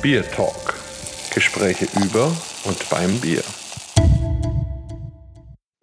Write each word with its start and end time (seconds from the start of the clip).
Bier 0.00 0.22
Talk. 0.30 0.76
Gespräche 1.34 1.88
über 2.00 2.26
und 2.64 2.88
beim 2.88 3.18
Bier. 3.20 3.42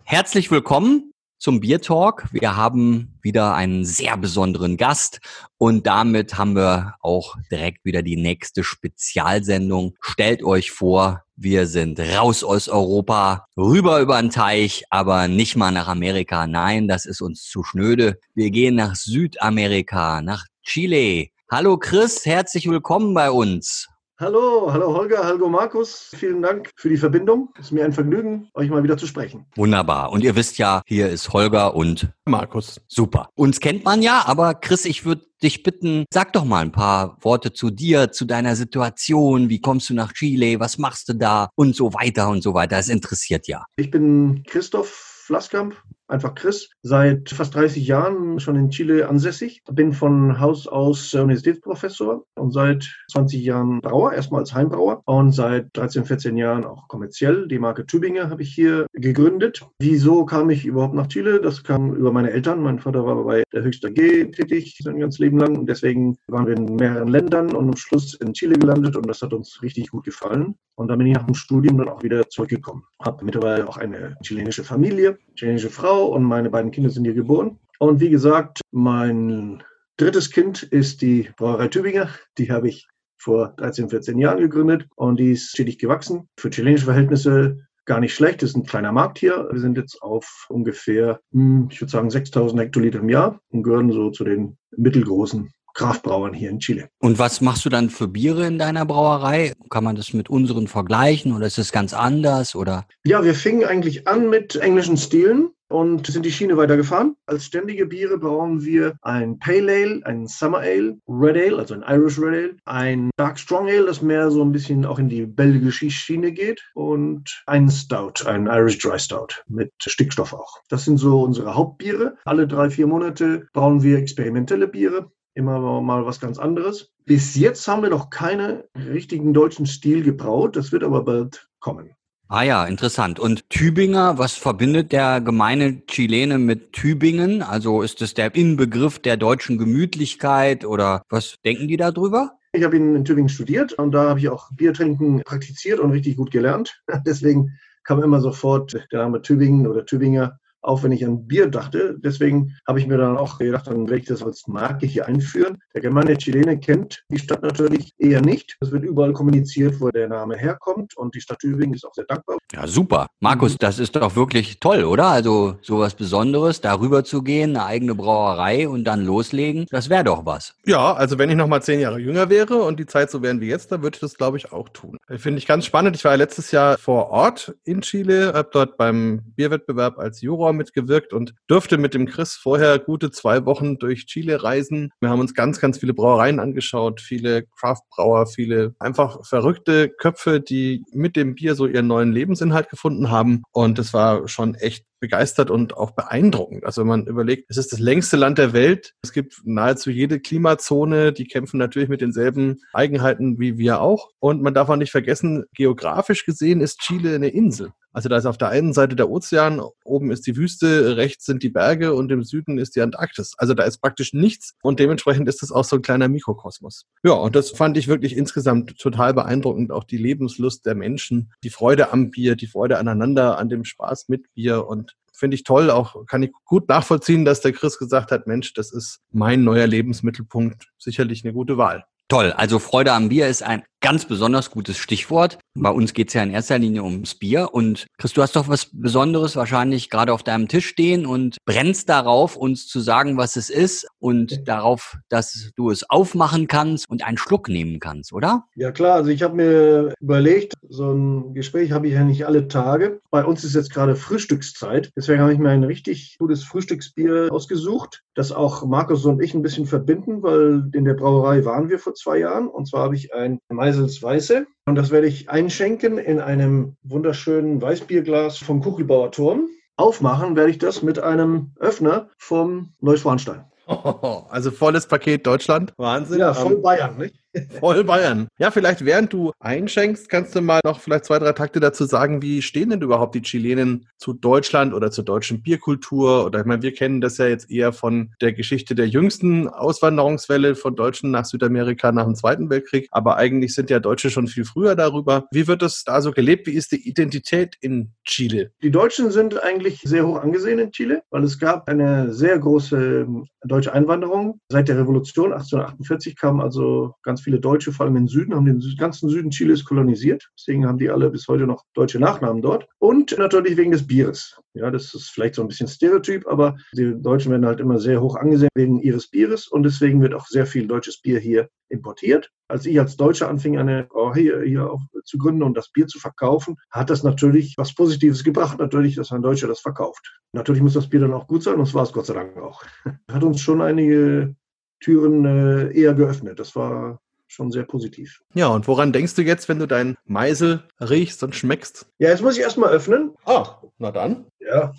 Herzlich 0.06 0.50
willkommen 0.50 1.12
zum 1.38 1.60
Bier 1.60 1.82
Talk. 1.82 2.24
Wir 2.32 2.56
haben 2.56 3.20
wieder 3.22 3.56
einen 3.56 3.84
sehr 3.84 4.16
besonderen 4.16 4.78
Gast 4.78 5.20
und 5.58 5.86
damit 5.86 6.38
haben 6.38 6.56
wir 6.56 6.96
auch 7.02 7.36
direkt 7.52 7.84
wieder 7.84 8.04
die 8.04 8.16
nächste 8.16 8.64
Spezialsendung. 8.64 9.96
Stellt 10.00 10.44
euch 10.44 10.72
vor, 10.72 11.24
wir 11.36 11.68
sind 11.68 12.00
raus 12.00 12.46
aus 12.46 12.70
Europa, 12.70 13.48
rüber 13.58 14.00
über 14.00 14.22
den 14.22 14.32
Teich, 14.32 14.86
aber 14.92 15.28
nicht 15.28 15.58
mal 15.58 15.72
nach 15.72 15.90
Amerika. 15.90 16.48
Nein, 16.48 16.88
das 16.88 17.06
ist 17.06 17.20
uns 17.20 17.44
zu 17.44 17.64
schnöde. 17.64 18.18
Wir 18.34 18.50
gehen 18.50 18.76
nach 18.76 18.96
Südamerika, 18.96 20.22
nach 20.22 20.46
Chile. 20.64 21.28
Hallo 21.52 21.78
Chris, 21.78 22.26
herzlich 22.26 22.70
willkommen 22.70 23.14
bei 23.14 23.30
uns. 23.30 23.90
Hallo, 24.18 24.72
hallo 24.72 24.94
Holger, 24.94 25.26
hallo 25.26 25.50
Markus. 25.50 26.12
Vielen 26.16 26.42
Dank 26.42 26.72
für 26.78 26.88
die 26.88 26.96
Verbindung. 26.96 27.50
Es 27.60 27.66
ist 27.66 27.72
mir 27.74 27.84
ein 27.84 27.92
Vergnügen, 27.92 28.48
euch 28.54 28.70
mal 28.70 28.82
wieder 28.82 28.96
zu 28.96 29.08
sprechen. 29.08 29.46
Wunderbar. 29.58 30.14
Und 30.14 30.24
ihr 30.24 30.38
wisst 30.38 30.58
ja, 30.58 30.82
hier 30.86 31.10
ist 31.10 31.34
Holger 31.34 31.76
und 31.76 32.14
Markus. 32.24 32.80
Super. 32.88 33.28
Uns 33.36 33.60
kennt 33.60 33.84
man 33.84 34.02
ja, 34.02 34.24
aber 34.26 34.54
Chris, 34.54 34.86
ich 34.86 35.04
würde 35.04 35.26
dich 35.44 35.64
bitten, 35.64 36.06
sag 36.14 36.32
doch 36.32 36.46
mal 36.46 36.62
ein 36.62 36.72
paar 36.72 37.18
Worte 37.26 37.52
zu 37.52 37.70
dir, 37.70 38.14
zu 38.14 38.24
deiner 38.24 38.56
Situation. 38.56 39.50
Wie 39.50 39.60
kommst 39.60 39.90
du 39.90 39.94
nach 39.94 40.14
Chile? 40.14 40.62
Was 40.62 40.78
machst 40.78 41.10
du 41.10 41.14
da? 41.14 41.50
Und 41.56 41.76
so 41.76 41.94
weiter 41.94 42.30
und 42.30 42.42
so 42.42 42.54
weiter. 42.54 42.78
Es 42.78 42.88
interessiert 42.88 43.50
ja. 43.50 43.66
Ich 43.76 43.92
bin 43.92 44.46
Christoph 44.48 44.88
Flasskamp, 45.26 45.76
einfach 46.08 46.36
Chris, 46.36 46.70
seit 46.82 47.30
fast 47.30 47.56
30 47.56 47.86
Jahren 47.86 48.40
schon 48.40 48.56
in 48.56 48.70
Chile 48.70 49.08
ansässig. 49.08 49.62
Bin 49.72 49.94
von 49.94 50.40
Haus 50.40 50.68
aus 50.68 51.14
Universitätsprofessor 51.14 52.26
und 52.36 52.52
seit 52.52 52.88
20 53.12 53.44
Jahren 53.44 53.82
Brauer, 53.82 54.14
erstmal 54.14 54.42
als 54.42 54.54
Heimbrauer 54.54 55.02
und 55.06 55.32
seit 55.32 55.68
13, 55.74 56.06
14 56.06 56.38
Jahren 56.38 56.66
auch 56.66 56.88
kommerziell. 56.88 57.48
Die 57.48 57.60
Marke 57.60 57.86
Tübinger 57.86 58.30
habe 58.30 58.44
ich 58.44 58.54
hier 58.54 58.86
gegründet. 58.94 59.62
Wieso 59.80 60.26
kam 60.26 60.50
ich 60.50 60.66
überhaupt 60.66 60.94
nach 60.94 61.08
Chile? 61.08 61.42
Das 61.42 61.64
kam 61.64 61.96
über 61.96 62.12
meine 62.12 62.32
Eltern. 62.32 62.62
Mein 62.62 62.80
Vater 62.80 63.06
war 63.06 63.24
bei 63.24 63.44
der 63.54 63.64
Höchster 63.64 63.92
G 63.92 64.26
tätig 64.26 64.80
sein 64.82 65.00
ganzes 65.00 65.20
Leben 65.20 65.40
lang 65.40 65.58
und 65.58 65.68
deswegen 65.68 66.18
waren 66.28 66.48
wir 66.48 66.56
in 66.56 66.76
mehreren 66.76 67.08
Ländern 67.08 67.56
und 67.56 67.70
am 67.70 67.78
Schluss 67.78 68.14
in 68.16 68.34
Chile 68.34 68.58
gelandet 68.58 68.96
und 68.96 69.08
das 69.08 69.22
hat 69.22 69.34
uns 69.34 69.62
richtig 69.62 69.90
gut 69.90 70.06
gefallen. 70.06 70.56
Und 70.78 70.90
dann 70.90 70.98
bin 70.98 71.08
ich 71.08 71.16
nach 71.16 71.26
dem 71.26 71.36
Studium 71.36 71.78
dann 71.78 71.88
auch 71.88 72.04
wieder 72.04 72.28
zurückgekommen. 72.28 72.84
Habe 73.02 73.24
mittlerweile 73.24 73.68
auch 73.68 73.78
eine 73.78 74.18
chilenische 74.22 74.64
Familie, 74.64 75.18
chilenische 75.36 75.70
Frau 75.70 75.95
und 76.04 76.24
meine 76.24 76.50
beiden 76.50 76.72
Kinder 76.72 76.90
sind 76.90 77.06
hier 77.06 77.14
geboren. 77.14 77.60
Und 77.80 78.00
wie 78.00 78.10
gesagt, 78.10 78.62
mein 78.72 79.64
drittes 79.98 80.32
Kind 80.32 80.64
ist 80.64 81.02
die 81.02 81.30
Brauerei 81.38 81.68
Tübinger. 81.68 82.10
Die 82.38 82.52
habe 82.52 82.70
ich 82.70 82.88
vor 83.18 83.54
13, 83.58 83.90
14 83.90 84.18
Jahren 84.20 84.40
gegründet 84.40 84.88
und 84.96 85.20
die 85.20 85.32
ist 85.32 85.50
stetig 85.50 85.80
gewachsen. 85.80 86.30
Für 86.38 86.50
chilenische 86.50 86.86
Verhältnisse 86.86 87.66
gar 87.86 88.00
nicht 88.00 88.14
schlecht. 88.14 88.42
Das 88.42 88.52
ist 88.52 88.56
ein 88.56 88.66
kleiner 88.66 88.92
Markt 88.92 89.20
hier. 89.20 89.48
Wir 89.52 89.60
sind 89.60 89.78
jetzt 89.78 90.02
auf 90.02 90.46
ungefähr, 90.50 91.20
hm, 91.32 91.70
ich 91.72 91.82
würde 91.82 91.92
sagen, 91.92 92.10
6000 92.10 92.62
Hektoliter 92.62 93.00
im 93.00 93.10
Jahr 93.10 93.40
und 93.50 93.64
gehören 93.64 93.92
so 93.92 94.10
zu 94.10 94.24
den 94.24 94.58
mittelgroßen 94.76 95.52
Kraftbrauern 95.76 96.34
hier 96.34 96.50
in 96.50 96.60
Chile. 96.60 96.88
Und 97.00 97.20
was 97.20 97.42
machst 97.42 97.66
du 97.66 97.70
dann 97.70 97.90
für 97.90 98.08
Biere 98.08 98.48
in 98.48 98.58
deiner 98.58 98.86
Brauerei? 98.86 99.54
Kann 99.70 99.84
man 99.84 99.96
das 99.96 100.14
mit 100.14 100.30
unseren 100.30 100.68
vergleichen 100.68 101.34
oder 101.36 101.46
ist 101.46 101.58
es 101.58 101.72
ganz 101.72 101.94
anders 101.94 102.56
oder? 102.56 102.88
Ja, 103.06 103.24
wir 103.24 103.36
fingen 103.36 103.66
eigentlich 103.66 104.08
an 104.08 104.30
mit 104.30 104.56
englischen 104.56 104.98
Stilen 104.98 105.50
und 105.70 106.08
sind 106.08 106.26
die 106.26 106.32
Schiene 106.32 106.58
weitergefahren. 106.58 107.16
Als 107.26 107.46
ständige 107.46 107.86
Biere 107.86 108.18
brauen 108.18 108.64
wir 108.64 108.96
ein 109.02 109.40
Pale 109.40 109.72
Ale, 109.72 110.02
ein 110.06 110.28
Summer 110.28 110.60
Ale, 110.60 110.98
Red 111.08 111.38
Ale, 111.38 111.58
also 111.58 111.74
ein 111.74 111.84
Irish 111.88 112.20
Red 112.20 112.36
Ale, 112.36 112.56
ein 112.66 113.10
Dark 113.18 113.40
Strong 113.40 113.68
Ale, 113.68 113.86
das 113.86 114.02
mehr 114.02 114.30
so 114.32 114.44
ein 114.44 114.52
bisschen 114.52 114.86
auch 114.86 115.00
in 115.00 115.10
die 115.10 115.26
belgische 115.26 115.90
Schiene 115.90 116.32
geht 116.32 116.62
und 116.74 117.44
ein 117.48 117.70
Stout, 117.70 118.26
ein 118.26 118.48
Irish 118.48 118.80
Dry 118.80 119.00
Stout 119.00 119.42
mit 119.48 119.72
Stickstoff 119.82 120.34
auch. 120.34 120.60
Das 120.70 120.86
sind 120.86 120.98
so 120.98 121.22
unsere 121.22 121.56
Hauptbiere. 121.56 122.18
Alle 122.26 122.48
drei, 122.48 122.70
vier 122.70 122.88
Monate 122.88 123.48
brauen 123.54 123.84
wir 123.84 123.98
experimentelle 123.98 124.68
Biere 124.68 125.12
immer 125.36 125.82
mal 125.82 126.06
was 126.06 126.20
ganz 126.20 126.40
anderes. 126.40 126.94
Bis 127.06 127.36
jetzt 127.36 127.68
haben 127.68 127.84
wir 127.84 127.90
noch 127.90 128.10
keine 128.10 128.68
richtigen 128.76 129.34
deutschen 129.34 129.66
Stil 129.66 130.02
gebraut. 130.02 130.56
Das 130.56 130.72
wird 130.72 130.84
aber 130.84 131.04
bald 131.04 131.50
kommen. 131.60 131.92
Ah 132.28 132.42
ja, 132.42 132.66
interessant. 132.66 133.20
Und 133.20 133.48
Tübinger, 133.52 134.18
was 134.18 134.34
verbindet 134.34 134.92
der 134.92 135.22
gemeine 135.22 135.86
Chilene 135.86 136.40
mit 136.40 136.74
Tübingen? 136.74 137.44
Also 137.44 137.84
ist 137.84 138.02
es 138.02 138.16
der 138.16 138.34
Inbegriff 138.34 138.98
der 138.98 139.16
deutschen 139.16 139.60
Gemütlichkeit 139.60 140.66
oder 140.66 141.04
was 141.10 141.36
denken 141.46 141.68
die 141.68 141.78
darüber? 141.78 142.32
Ich 142.54 142.64
habe 142.64 142.78
in 142.78 143.06
Tübingen 143.06 143.30
studiert 143.30 143.74
und 143.74 143.92
da 143.92 144.10
habe 144.10 144.20
ich 144.20 144.30
auch 144.30 144.50
Biertrinken 144.54 145.22
praktiziert 145.24 145.80
und 145.80 145.92
richtig 145.92 146.18
gut 146.18 146.32
gelernt. 146.32 146.82
Deswegen 147.06 147.60
kam 147.84 148.02
immer 148.02 148.20
sofort 148.20 148.74
der 148.92 149.00
Name 149.04 149.22
Tübingen 149.22 149.68
oder 149.68 149.86
Tübinger 149.86 150.40
auch 150.66 150.84
wenn 150.84 150.92
ich 150.92 151.06
an 151.06 151.28
Bier 151.28 151.48
dachte. 151.48 151.96
Deswegen 152.00 152.56
habe 152.68 152.80
ich 152.80 152.88
mir 152.88 152.98
dann 152.98 153.18
auch 153.18 153.38
gedacht, 153.38 153.68
dann 153.68 153.88
werde 153.88 154.00
ich 154.00 154.08
das 154.08 154.24
als 154.24 154.48
Marke 154.48 154.86
hier 154.86 155.08
einführen. 155.08 155.58
Der 155.74 155.82
gemeine 155.82 156.18
Chilene 156.18 156.60
kennt 156.60 157.04
die 157.10 157.20
Stadt 157.20 157.44
natürlich 157.44 157.94
eher 157.98 158.22
nicht. 158.22 158.58
Es 158.60 158.72
wird 158.72 158.84
überall 158.84 159.14
kommuniziert, 159.14 159.80
wo 159.80 159.90
der 159.90 160.08
Name 160.08 160.36
herkommt 160.36 160.98
und 160.98 161.14
die 161.16 161.22
Stadt 161.22 161.40
Tübingen 161.40 161.76
ist 161.76 161.86
auch 161.86 161.94
sehr 161.94 162.06
dankbar. 162.06 162.38
Ja, 162.54 162.68
super. 162.68 163.08
Markus, 163.20 163.54
mhm. 163.54 163.58
das 163.60 163.80
ist 163.80 163.96
doch 163.96 164.16
wirklich 164.16 164.60
toll, 164.60 164.84
oder? 164.84 165.08
Also 165.08 165.58
sowas 165.62 165.94
Besonderes, 165.94 166.62
darüber 166.62 167.04
zu 167.04 167.22
gehen, 167.22 167.52
eine 167.56 167.66
eigene 167.66 167.96
Brauerei 167.96 168.68
und 168.68 168.86
dann 168.86 169.06
loslegen, 169.06 169.66
das 169.70 169.90
wäre 169.90 170.04
doch 170.04 170.26
was. 170.26 170.56
Ja, 170.66 170.94
also 170.94 171.18
wenn 171.20 171.30
ich 171.30 171.36
noch 171.36 171.48
mal 171.48 171.62
zehn 171.62 171.80
Jahre 171.80 172.00
jünger 172.00 172.30
wäre 172.30 172.64
und 172.64 172.80
die 172.80 172.86
Zeit 172.86 173.12
so 173.12 173.22
wären 173.22 173.42
wie 173.42 173.48
jetzt, 173.48 173.72
dann 173.72 173.84
würde 173.84 173.96
ich 173.96 174.02
das, 174.02 174.16
glaube 174.16 174.38
ich, 174.38 174.52
auch 174.52 174.70
tun. 174.70 174.98
Finde 175.18 175.38
ich 175.38 175.46
ganz 175.46 175.66
spannend. 175.66 175.96
Ich 175.96 176.06
war 176.06 176.18
letztes 176.18 176.52
Jahr 176.52 176.78
vor 176.78 177.10
Ort 177.10 177.56
in 177.64 177.82
Chile, 177.82 178.34
habe 178.34 178.50
dort 178.52 178.78
beim 178.78 179.22
Bierwettbewerb 179.36 180.00
als 180.00 180.22
Juror 180.22 180.55
mitgewirkt 180.56 181.14
und 181.14 181.34
durfte 181.48 181.78
mit 181.78 181.94
dem 181.94 182.06
Chris 182.06 182.36
vorher 182.36 182.80
gute 182.80 183.12
zwei 183.12 183.46
Wochen 183.46 183.78
durch 183.78 184.06
Chile 184.06 184.44
reisen. 184.44 184.92
Wir 185.00 185.10
haben 185.10 185.20
uns 185.20 185.34
ganz, 185.34 185.60
ganz 185.60 185.78
viele 185.80 185.94
Brauereien 185.94 186.40
angeschaut, 186.40 187.02
viele 187.02 187.44
Craft-Brauer, 187.60 188.28
viele 188.28 188.76
einfach 188.80 189.26
verrückte 189.26 189.90
Köpfe, 189.90 190.42
die 190.42 190.84
mit 190.92 191.16
dem 191.16 191.36
Bier 191.36 191.56
so 191.56 191.68
ihren 191.68 191.88
neuen 191.88 192.12
Lebensinhalt 192.12 192.70
gefunden 192.70 193.10
haben. 193.12 193.44
Und 193.52 193.80
es 193.80 193.94
war 193.94 194.28
schon 194.28 194.56
echt 194.56 194.86
begeistert 195.00 195.50
und 195.50 195.78
auch 195.78 195.92
beeindruckend. 195.92 196.66
Also 196.66 196.82
wenn 196.82 196.88
man 196.88 197.08
überlegt, 197.08 197.46
es 197.50 197.58
ist 197.58 197.72
das 197.72 197.80
längste 197.80 198.18
Land 198.18 198.38
der 198.38 198.54
Welt. 198.54 198.94
Es 199.02 199.12
gibt 199.12 199.42
nahezu 199.44 199.90
jede 199.90 200.20
Klimazone, 200.20 201.14
die 201.14 201.28
kämpfen 201.28 201.58
natürlich 201.58 201.90
mit 201.90 202.02
denselben 202.02 202.62
Eigenheiten 202.74 203.40
wie 203.40 203.58
wir 203.58 203.82
auch. 203.82 204.10
Und 204.20 204.42
man 204.42 204.54
darf 204.54 204.70
auch 204.70 204.76
nicht 204.76 204.92
vergessen, 204.92 205.46
geografisch 205.54 206.26
gesehen 206.26 206.62
ist 206.62 206.80
Chile 206.80 207.16
eine 207.16 207.30
Insel. 207.30 207.72
Also 207.96 208.10
da 208.10 208.18
ist 208.18 208.26
auf 208.26 208.38
der 208.38 208.50
einen 208.50 208.74
Seite 208.74 208.98
der 208.98 209.10
Ozean, 209.10 209.62
oben 209.86 210.12
ist 210.12 210.28
die 210.28 210.36
Wüste, 210.36 210.98
rechts 210.98 211.26
sind 211.26 211.44
die 211.44 211.50
Berge 211.50 211.94
und 211.94 212.12
im 212.12 212.26
Süden 212.26 212.58
ist 212.58 212.76
die 212.76 212.82
Antarktis. 212.82 213.36
Also 213.38 213.54
da 213.54 213.64
ist 213.64 213.78
praktisch 213.78 214.12
nichts 214.12 214.54
und 214.62 214.82
dementsprechend 214.82 215.30
ist 215.30 215.42
es 215.42 215.50
auch 215.50 215.64
so 215.64 215.78
ein 215.78 215.82
kleiner 215.82 216.10
Mikrokosmos. 216.10 216.88
Ja, 217.06 217.14
und 217.14 217.38
das 217.38 217.52
fand 217.52 217.78
ich 217.78 217.88
wirklich 217.88 218.18
insgesamt 218.18 218.78
total 218.80 219.14
beeindruckend. 219.14 219.72
Auch 219.72 219.86
die 219.86 219.96
Lebenslust 219.96 220.66
der 220.66 220.76
Menschen, 220.76 221.32
die 221.42 221.50
Freude 221.50 221.94
am 221.94 222.12
Bier, 222.12 222.36
die 222.36 222.48
Freude 222.48 222.80
aneinander, 222.80 223.38
an 223.38 223.48
dem 223.48 223.64
Spaß 223.64 224.10
mit 224.10 224.26
Bier 224.34 224.68
und 224.68 224.95
finde 225.16 225.36
ich 225.36 225.44
toll. 225.44 225.70
Auch 225.70 226.06
kann 226.06 226.24
ich 226.24 226.32
gut 226.46 226.70
nachvollziehen, 226.70 227.26
dass 227.26 227.42
der 227.42 227.54
Chris 227.54 227.78
gesagt 227.78 228.12
hat, 228.12 228.28
Mensch, 228.28 228.54
das 228.54 228.72
ist 228.72 229.00
mein 229.12 229.44
neuer 229.44 229.68
Lebensmittelpunkt. 229.68 230.68
Sicherlich 230.78 231.24
eine 231.24 231.34
gute 231.34 231.58
Wahl. 231.58 231.86
Toll. 232.08 232.32
Also 232.34 232.60
Freude 232.60 232.92
am 232.94 233.10
Bier 233.10 233.28
ist 233.28 233.42
ein 233.42 233.64
ganz 233.86 234.06
besonders 234.06 234.50
gutes 234.50 234.78
Stichwort. 234.78 235.38
Bei 235.54 235.70
uns 235.70 235.94
geht 235.94 236.08
es 236.08 236.16
ja 236.16 236.24
in 236.24 236.32
erster 236.32 236.58
Linie 236.58 236.84
ums 236.84 237.14
Bier. 237.14 237.50
Und 237.54 237.86
Chris, 238.00 238.14
du 238.14 238.24
hast 238.24 238.36
doch 238.36 238.48
was 238.48 238.72
Besonderes 238.74 239.36
wahrscheinlich 239.36 239.92
gerade 239.92 240.12
auf 240.12 240.24
deinem 240.24 240.48
Tisch 240.48 240.66
stehen 240.66 241.06
und 241.06 241.38
brennst 241.46 241.88
darauf, 241.88 242.36
uns 242.36 242.68
zu 242.68 242.80
sagen, 242.80 243.16
was 243.16 243.36
es 243.36 243.52
ist 243.52 243.88
und 244.00 244.48
darauf, 244.48 244.98
dass 245.08 245.52
du 245.56 245.70
es 245.70 245.88
aufmachen 245.88 246.48
kannst 246.48 246.90
und 246.90 247.06
einen 247.06 247.20
Schluck 247.20 247.48
nehmen 247.48 247.80
kannst, 247.80 248.12
oder? 248.12 248.46
Ja 248.56 248.72
klar, 248.72 248.96
also 248.96 249.12
ich 249.12 249.22
habe 249.22 249.36
mir 249.36 249.94
überlegt, 250.02 250.54
so 250.68 250.92
ein 250.92 251.36
Gespräch 251.36 251.72
habe 251.72 251.88
ich 251.88 251.94
ja 251.94 252.04
nicht 252.04 252.26
alle 252.26 252.48
Tage. 252.48 253.02
Bei 253.12 253.24
uns 253.24 253.44
ist 253.44 253.54
jetzt 253.54 253.72
gerade 253.72 253.96
Frühstückszeit. 253.96 254.90
Deswegen 254.96 255.22
habe 255.22 255.32
ich 255.32 255.38
mir 255.38 255.50
ein 255.50 255.64
richtig 255.64 256.18
gutes 256.18 256.44
Frühstücksbier 256.44 257.28
ausgesucht, 257.30 258.02
das 258.16 258.32
auch 258.32 258.66
Markus 258.66 259.06
und 259.06 259.22
ich 259.22 259.36
ein 259.36 259.44
bisschen 259.44 259.68
verbinden, 259.68 260.24
weil 260.24 260.72
in 260.74 260.86
der 260.86 260.96
Brauerei 260.96 261.46
waren 261.46 261.70
wir 261.70 261.78
vor 261.78 261.94
zwei 261.94 262.18
Jahren. 262.18 262.48
Und 262.48 262.68
zwar 262.68 262.82
habe 262.82 262.96
ich 262.96 263.14
ein 263.14 263.38
Meisels 263.48 263.75
Weiße. 263.80 264.48
Und 264.66 264.76
das 264.76 264.92
werde 264.92 265.08
ich 265.08 265.30
einschenken 265.30 265.98
in 265.98 266.20
einem 266.20 266.76
wunderschönen 266.84 267.62
Weißbierglas 267.62 268.38
vom 268.38 268.62
Kuchelbauer 268.62 269.12
Turm. 269.12 269.50
Aufmachen 269.78 270.36
werde 270.36 270.52
ich 270.52 270.58
das 270.58 270.82
mit 270.82 271.00
einem 271.00 271.52
Öffner 271.60 272.10
vom 272.18 272.74
Neuschwanstein. 272.80 273.44
Oh, 273.68 274.24
also 274.30 274.52
volles 274.52 274.88
Paket 274.88 275.28
Deutschland. 275.28 275.74
Wahnsinn. 275.78 276.20
Ja, 276.20 276.34
voll 276.34 276.58
Bayern, 276.58 276.98
nicht? 276.98 277.25
Voll 277.60 277.84
Bayern. 277.84 278.28
Ja, 278.38 278.52
vielleicht 278.52 278.86
während 278.86 279.12
du 279.14 279.32
einschenkst, 279.40 280.10
kannst 280.10 280.36
du 280.36 280.42
mal 280.42 280.60
noch 280.64 280.80
vielleicht 280.80 281.06
zwei, 281.06 281.20
drei 281.20 281.34
Takte 281.34 281.60
dazu 281.60 281.86
sagen, 281.86 282.22
wie 282.22 282.42
stehen 282.42 282.70
denn 282.70 282.82
überhaupt 282.82 283.16
die 283.16 283.22
Chilenen 283.22 283.88
zu 283.98 284.14
Deutschland 284.14 284.74
oder 284.74 284.92
zur 284.92 285.04
deutschen 285.04 285.42
Bierkultur? 285.42 286.26
Oder 286.26 286.42
ich 286.42 286.46
meine, 286.46 286.62
wir 286.62 286.74
kennen 286.74 287.02
das 287.02 287.18
ja 287.18 287.28
jetzt 287.28 287.52
eher 287.52 287.74
von 287.74 288.14
der 288.22 288.34
Geschichte 288.34 288.76
der 288.76 288.88
jüngsten 288.88 289.48
Auswanderungswelle 289.48 290.56
von 290.56 290.76
Deutschen 290.76 291.12
nach 291.12 291.26
Südamerika 291.26 291.92
nach 291.92 292.06
dem 292.06 292.16
Zweiten 292.16 292.50
Weltkrieg. 292.50 292.88
Aber 292.92 293.18
eigentlich 293.18 293.54
sind 293.54 293.70
ja 293.70 293.80
Deutsche 293.80 294.10
schon 294.10 294.28
viel 294.28 294.46
früher 294.46 294.76
darüber. 294.76 295.26
Wie 295.32 295.48
wird 295.48 295.62
das 295.62 295.84
da 295.84 296.02
so 296.02 296.12
gelebt? 296.12 296.48
Wie 296.48 296.54
ist 296.54 296.72
die 296.72 296.88
Identität 296.88 297.56
in 297.60 297.94
Chile? 298.06 298.52
Die 298.64 298.72
Deutschen 298.72 299.12
sind 299.12 299.42
eigentlich 299.42 299.82
sehr 299.84 300.08
hoch 300.08 300.22
angesehen 300.22 300.60
in 300.60 300.72
Chile, 300.72 301.04
weil 301.10 301.24
es 301.24 301.40
gab 301.40 301.68
eine 301.68 302.14
sehr 302.14 302.40
große 302.40 303.08
deutsche 303.44 303.74
Einwanderung. 303.74 304.40
Seit 304.50 304.68
der 304.68 304.78
Revolution 304.78 305.34
1848 305.34 306.16
kamen 306.16 306.42
also 306.42 306.96
ganz 307.04 307.25
viele 307.26 307.40
Deutsche, 307.40 307.74
vor 307.74 307.86
allem 307.86 307.98
im 307.98 308.08
Süden, 308.08 308.34
haben 308.34 308.46
den 308.46 308.62
ganzen 308.78 309.10
Süden 309.10 309.32
Chiles 309.32 309.66
kolonisiert. 309.66 310.30
Deswegen 310.38 310.66
haben 310.66 310.78
die 310.78 310.90
alle 310.90 311.10
bis 311.10 311.28
heute 311.28 311.46
noch 311.46 311.64
deutsche 311.74 312.00
Nachnamen 312.00 312.42
dort. 312.42 312.68
Und 312.80 313.18
natürlich 313.18 313.58
wegen 313.58 313.72
des 313.72 313.86
Bieres. 313.86 314.40
Ja, 314.54 314.72
das 314.72 314.94
ist 314.94 315.10
vielleicht 315.10 315.36
so 315.36 315.42
ein 315.42 315.50
bisschen 315.50 315.68
Stereotyp, 315.68 316.26
aber 316.28 316.56
die 316.72 316.94
Deutschen 317.02 317.32
werden 317.32 317.46
halt 317.46 317.60
immer 317.60 317.80
sehr 317.80 318.02
hoch 318.02 318.16
angesehen 318.16 318.50
wegen 318.56 318.80
ihres 318.80 319.10
Bieres 319.10 319.48
und 319.48 319.64
deswegen 319.64 320.02
wird 320.02 320.14
auch 320.14 320.28
sehr 320.28 320.46
viel 320.46 320.68
deutsches 320.68 321.02
Bier 321.02 321.20
hier 321.20 321.50
importiert. 321.68 322.30
Als 322.48 322.66
ich 322.66 322.80
als 322.80 322.96
Deutscher 322.96 323.28
anfing, 323.28 323.58
eine 323.58 323.84
Brauerei 323.84 324.46
hier, 324.46 324.72
auch 324.72 324.82
zu 325.04 325.18
gründen 325.18 325.44
und 325.44 325.58
das 325.58 325.72
Bier 325.72 325.88
zu 325.88 326.00
verkaufen, 326.00 326.56
hat 326.72 326.90
das 326.90 327.04
natürlich 327.04 327.56
was 327.58 327.74
Positives 327.76 328.24
gebracht, 328.24 328.60
natürlich, 328.60 328.96
dass 328.96 329.12
ein 329.12 329.22
Deutscher 329.22 329.48
das 329.48 329.60
verkauft. 329.60 330.20
Natürlich 330.32 330.62
muss 330.62 330.74
das 330.74 330.90
Bier 330.90 331.02
dann 331.02 331.14
auch 331.14 331.28
gut 331.28 331.44
sein 331.44 331.56
und 331.56 331.62
das 331.62 331.74
war 331.74 331.84
es 331.84 331.92
Gott 331.92 332.06
sei 332.06 332.14
Dank 332.14 332.38
auch. 332.38 332.64
Hat 333.12 333.24
uns 333.24 333.42
schon 333.42 333.62
einige 333.62 334.36
Türen 334.80 335.26
äh, 335.26 335.72
eher 335.74 335.94
geöffnet. 335.94 336.40
Das 336.40 336.56
war 336.56 337.02
schon 337.36 337.52
sehr 337.52 337.64
positiv. 337.64 338.22
Ja, 338.34 338.48
und 338.48 338.68
woran 338.68 338.94
denkst 338.94 339.16
du 339.16 339.22
jetzt, 339.22 339.50
wenn 339.50 339.60
du 339.60 339.68
deinen 339.68 339.98
Meisel 340.06 340.64
riechst 340.80 341.22
und 341.24 341.36
schmeckst? 341.36 341.88
Ja, 342.00 342.10
jetzt 342.10 342.22
muss 342.22 342.38
ich 342.38 342.44
erstmal 342.44 342.72
öffnen. 342.72 343.12
Ah, 343.26 343.58
na 343.78 343.92
dann. 343.92 344.26
Ja. 344.40 344.72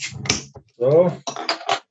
So. 0.78 1.12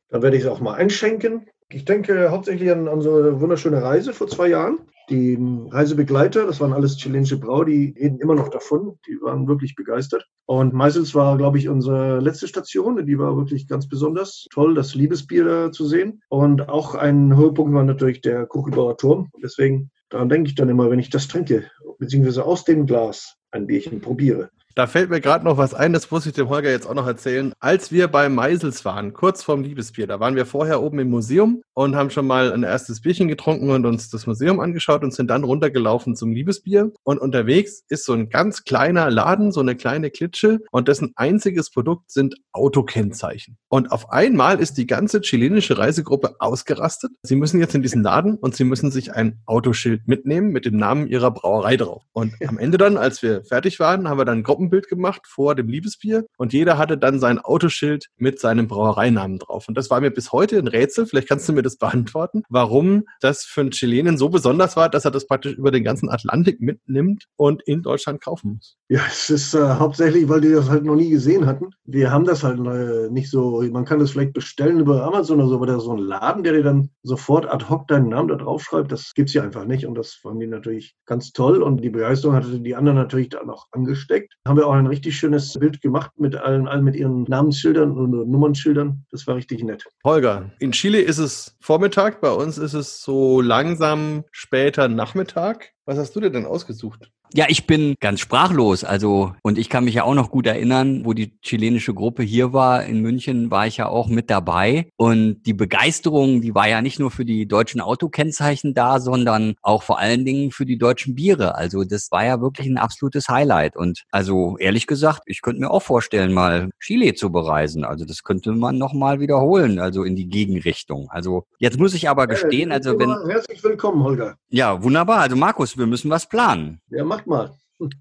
Dann 0.09 0.21
werde 0.21 0.37
ich 0.37 0.43
es 0.43 0.49
auch 0.49 0.59
mal 0.59 0.73
einschenken. 0.73 1.47
Ich 1.69 1.85
denke 1.85 2.29
hauptsächlich 2.31 2.71
an 2.71 2.87
unsere 2.87 3.41
wunderschöne 3.41 3.81
Reise 3.81 4.13
vor 4.13 4.27
zwei 4.27 4.47
Jahren. 4.47 4.79
Die 5.09 5.37
Reisebegleiter, 5.69 6.47
das 6.47 6.59
waren 6.59 6.73
alles 6.73 6.97
chilenische 6.97 7.39
Brau, 7.39 7.63
die 7.63 7.95
reden 7.99 8.19
immer 8.19 8.33
noch 8.33 8.49
davon. 8.49 8.97
Die 9.07 9.19
waren 9.21 9.47
wirklich 9.47 9.75
begeistert. 9.75 10.25
Und 10.45 10.73
Meisels 10.73 11.13
war, 11.13 11.37
glaube 11.37 11.59
ich, 11.59 11.69
unsere 11.69 12.19
letzte 12.19 12.47
Station. 12.47 13.05
Die 13.05 13.19
war 13.19 13.37
wirklich 13.37 13.67
ganz 13.67 13.87
besonders 13.87 14.47
toll, 14.51 14.73
das 14.73 14.95
Liebesbier 14.95 15.45
da 15.45 15.71
zu 15.71 15.85
sehen. 15.85 16.21
Und 16.29 16.69
auch 16.69 16.95
ein 16.95 17.35
Höhepunkt 17.35 17.73
war 17.73 17.83
natürlich 17.83 18.21
der 18.21 18.47
Kuchelbauer 18.47 18.97
Turm. 18.97 19.29
Deswegen, 19.43 19.91
daran 20.09 20.29
denke 20.29 20.49
ich 20.49 20.55
dann 20.55 20.69
immer, 20.69 20.89
wenn 20.89 20.99
ich 20.99 21.09
das 21.09 21.27
trinke, 21.27 21.69
beziehungsweise 21.99 22.45
aus 22.45 22.63
dem 22.63 22.85
Glas 22.85 23.37
ein 23.51 23.67
Bierchen 23.67 24.01
probiere. 24.01 24.49
Da 24.75 24.87
fällt 24.87 25.09
mir 25.09 25.21
gerade 25.21 25.45
noch 25.45 25.57
was 25.57 25.73
ein, 25.73 25.93
das 25.93 26.11
muss 26.11 26.25
ich 26.25 26.33
dem 26.33 26.49
Holger 26.49 26.69
jetzt 26.69 26.85
auch 26.85 26.93
noch 26.93 27.07
erzählen. 27.07 27.53
Als 27.61 27.93
wir 27.93 28.09
bei 28.09 28.27
Meisels 28.27 28.83
waren, 28.83 29.13
kurz 29.13 29.41
vorm 29.41 29.63
Liebesbier, 29.63 30.05
da 30.05 30.19
waren 30.19 30.35
wir 30.35 30.45
vorher 30.45 30.81
oben 30.83 30.99
im 30.99 31.09
Museum 31.09 31.61
und 31.73 31.95
haben 31.95 32.09
schon 32.09 32.27
mal 32.27 32.51
ein 32.51 32.63
erstes 32.63 32.99
Bierchen 32.99 33.29
getrunken 33.29 33.69
und 33.69 33.85
uns 33.85 34.09
das 34.09 34.27
Museum 34.27 34.59
angeschaut 34.59 35.05
und 35.05 35.13
sind 35.13 35.29
dann 35.29 35.45
runtergelaufen 35.45 36.17
zum 36.17 36.33
Liebesbier. 36.33 36.91
Und 37.03 37.19
unterwegs 37.19 37.83
ist 37.87 38.03
so 38.03 38.11
ein 38.11 38.27
ganz 38.27 38.65
kleiner 38.65 39.09
Laden, 39.09 39.53
so 39.53 39.61
eine 39.61 39.77
kleine 39.77 40.11
Klitsche 40.11 40.59
und 40.71 40.89
dessen 40.89 41.13
einziges 41.15 41.69
Produkt 41.69 42.11
sind 42.11 42.35
Autokennzeichen. 42.51 43.57
Und 43.69 43.93
auf 43.93 44.09
einmal 44.11 44.59
ist 44.59 44.77
die 44.77 44.87
ganze 44.87 45.21
chilenische 45.21 45.77
Reisegruppe 45.77 46.35
ausgerastet. 46.39 47.11
Sie 47.23 47.37
müssen 47.37 47.61
jetzt 47.61 47.75
in 47.75 47.81
diesen 47.81 48.03
Laden 48.03 48.35
und 48.35 48.55
sie 48.55 48.65
müssen 48.65 48.91
sich 48.91 49.13
ein 49.13 49.39
Autoschild 49.45 50.05
mitnehmen 50.05 50.49
mit 50.49 50.65
dem 50.65 50.75
Namen 50.75 51.07
ihrer 51.07 51.31
Brauerei 51.31 51.77
drauf. 51.77 52.03
Und 52.11 52.33
am 52.45 52.57
Ende 52.57 52.77
dann, 52.77 52.97
als 52.97 53.21
wir 53.21 53.45
fertig 53.45 53.79
waren, 53.79 54.09
haben 54.09 54.17
wir 54.17 54.25
dann 54.25 54.43
Gruppen 54.43 54.64
Gruppenbild 54.65 54.87
gemacht 54.87 55.21
vor 55.27 55.55
dem 55.55 55.67
Liebesbier 55.67 56.25
und 56.37 56.53
jeder 56.53 56.77
hatte 56.77 56.97
dann 56.97 57.19
sein 57.19 57.39
Autoschild 57.39 58.07
mit 58.17 58.39
seinem 58.39 58.67
Brauereinamen 58.67 59.39
drauf. 59.39 59.67
Und 59.67 59.77
das 59.77 59.89
war 59.89 60.01
mir 60.01 60.11
bis 60.11 60.31
heute 60.31 60.57
ein 60.57 60.67
Rätsel. 60.67 61.05
Vielleicht 61.05 61.29
kannst 61.29 61.47
du 61.47 61.53
mir 61.53 61.61
das 61.61 61.77
beantworten, 61.77 62.43
warum 62.49 63.03
das 63.21 63.43
für 63.43 63.61
einen 63.61 63.71
Chilenen 63.71 64.17
so 64.17 64.29
besonders 64.29 64.75
war, 64.75 64.89
dass 64.89 65.05
er 65.05 65.11
das 65.11 65.27
praktisch 65.27 65.53
über 65.53 65.71
den 65.71 65.83
ganzen 65.83 66.09
Atlantik 66.09 66.59
mitnimmt 66.59 67.25
und 67.35 67.61
in 67.63 67.81
Deutschland 67.81 68.21
kaufen 68.21 68.55
muss. 68.55 68.77
Ja, 68.89 69.01
es 69.07 69.29
ist 69.29 69.53
äh, 69.53 69.59
hauptsächlich, 69.59 70.27
weil 70.29 70.41
die 70.41 70.51
das 70.51 70.69
halt 70.69 70.83
noch 70.83 70.95
nie 70.95 71.09
gesehen 71.09 71.45
hatten. 71.45 71.69
Wir 71.85 72.11
haben 72.11 72.25
das 72.25 72.43
halt 72.43 72.59
äh, 72.59 73.09
nicht 73.11 73.29
so, 73.29 73.63
man 73.71 73.85
kann 73.85 73.99
das 73.99 74.11
vielleicht 74.11 74.33
bestellen 74.33 74.79
über 74.79 75.03
Amazon 75.03 75.39
oder 75.39 75.49
so, 75.49 75.55
aber 75.55 75.67
da 75.67 75.79
so 75.79 75.93
ein 75.93 75.99
Laden, 75.99 76.43
der 76.43 76.53
dir 76.53 76.63
dann 76.63 76.89
sofort 77.03 77.47
ad 77.47 77.65
hoc 77.69 77.87
deinen 77.87 78.09
Namen 78.09 78.29
da 78.29 78.35
draufschreibt, 78.35 78.91
das 78.91 79.13
gibt 79.13 79.29
es 79.29 79.33
hier 79.33 79.43
einfach 79.43 79.65
nicht. 79.65 79.85
Und 79.85 79.95
das 79.95 80.13
fanden 80.13 80.39
die 80.39 80.47
natürlich 80.47 80.95
ganz 81.05 81.31
toll. 81.31 81.61
Und 81.61 81.81
die 81.81 81.89
Begeisterung 81.89 82.35
hatte 82.35 82.59
die 82.59 82.75
anderen 82.75 82.97
natürlich 82.97 83.29
dann 83.29 83.49
auch 83.49 83.67
angesteckt. 83.71 84.33
Haben 84.47 84.54
haben 84.55 84.61
wir 84.61 84.67
auch 84.67 84.73
ein 84.73 84.87
richtig 84.87 85.17
schönes 85.17 85.59
Bild 85.59 85.81
gemacht 85.81 86.11
mit 86.17 86.33
allen, 86.37 86.65
allen 86.65 86.85
mit 86.85 86.95
ihren 86.95 87.23
Namensschildern 87.23 87.91
und 87.91 88.11
Nummernschildern. 88.11 89.05
Das 89.11 89.27
war 89.27 89.35
richtig 89.35 89.61
nett. 89.63 89.83
Holger, 90.05 90.49
in 90.59 90.71
Chile 90.71 91.01
ist 91.01 91.17
es 91.17 91.57
Vormittag, 91.59 92.21
bei 92.21 92.31
uns 92.31 92.57
ist 92.57 92.73
es 92.73 93.01
so 93.01 93.41
langsam 93.41 94.23
später 94.31 94.87
Nachmittag. 94.87 95.73
Was 95.83 95.97
hast 95.97 96.15
du 96.15 96.21
dir 96.21 96.29
denn 96.29 96.45
ausgesucht? 96.45 97.11
Ja, 97.37 97.47
ich 97.49 97.67
bin 97.67 97.95
ganz 97.99 98.21
sprachlos. 98.21 98.85
Also, 98.85 99.33
und 99.43 99.57
ich 99.57 99.69
kann 99.69 99.83
mich 99.83 99.95
ja 99.95 100.05
auch 100.05 100.13
noch 100.13 100.31
gut 100.31 100.47
erinnern, 100.47 101.03
wo 101.03 101.11
die 101.11 101.37
chilenische 101.41 101.93
Gruppe 101.93 102.23
hier 102.23 102.53
war. 102.53 102.85
In 102.85 103.01
München 103.01 103.51
war 103.51 103.67
ich 103.67 103.75
ja 103.75 103.89
auch 103.89 104.07
mit 104.07 104.29
dabei. 104.29 104.87
Und 104.95 105.43
die 105.43 105.53
Begeisterung, 105.53 106.39
die 106.39 106.55
war 106.55 106.69
ja 106.69 106.81
nicht 106.81 106.97
nur 106.97 107.11
für 107.11 107.25
die 107.25 107.45
deutschen 107.45 107.81
Autokennzeichen 107.81 108.73
da, 108.73 109.01
sondern 109.01 109.55
auch 109.61 109.83
vor 109.83 109.99
allen 109.99 110.23
Dingen 110.23 110.51
für 110.51 110.65
die 110.65 110.77
deutschen 110.77 111.13
Biere. 111.13 111.55
Also, 111.55 111.83
das 111.83 112.09
war 112.09 112.23
ja 112.23 112.39
wirklich 112.39 112.67
ein 112.67 112.77
absolutes 112.77 113.27
Highlight. 113.27 113.75
Und 113.75 114.05
also, 114.11 114.57
ehrlich 114.57 114.87
gesagt, 114.87 115.23
ich 115.25 115.41
könnte 115.41 115.59
mir 115.59 115.71
auch 115.71 115.83
vorstellen, 115.83 116.31
mal 116.31 116.69
Chile 116.79 117.15
zu 117.15 117.33
bereisen. 117.33 117.83
Also, 117.83 118.05
das 118.05 118.23
könnte 118.23 118.53
man 118.53 118.77
nochmal 118.77 119.19
wiederholen. 119.19 119.79
Also, 119.79 120.05
in 120.05 120.15
die 120.15 120.29
Gegenrichtung. 120.29 121.09
Also, 121.09 121.43
jetzt 121.59 121.77
muss 121.77 121.95
ich 121.95 122.07
aber 122.07 122.27
gestehen, 122.27 122.71
also, 122.71 122.97
wenn. 122.97 123.13
Herzlich 123.29 123.61
willkommen, 123.61 124.01
Holger. 124.03 124.37
Ja, 124.47 124.81
wunderbar. 124.81 125.19
Also, 125.19 125.35
Markus, 125.35 125.77
wir 125.77 125.85
müssen 125.85 126.09
was 126.09 126.29
planen. 126.29 126.79
Ja, 126.89 127.03
macht 127.25 127.49
mal. 127.49 127.57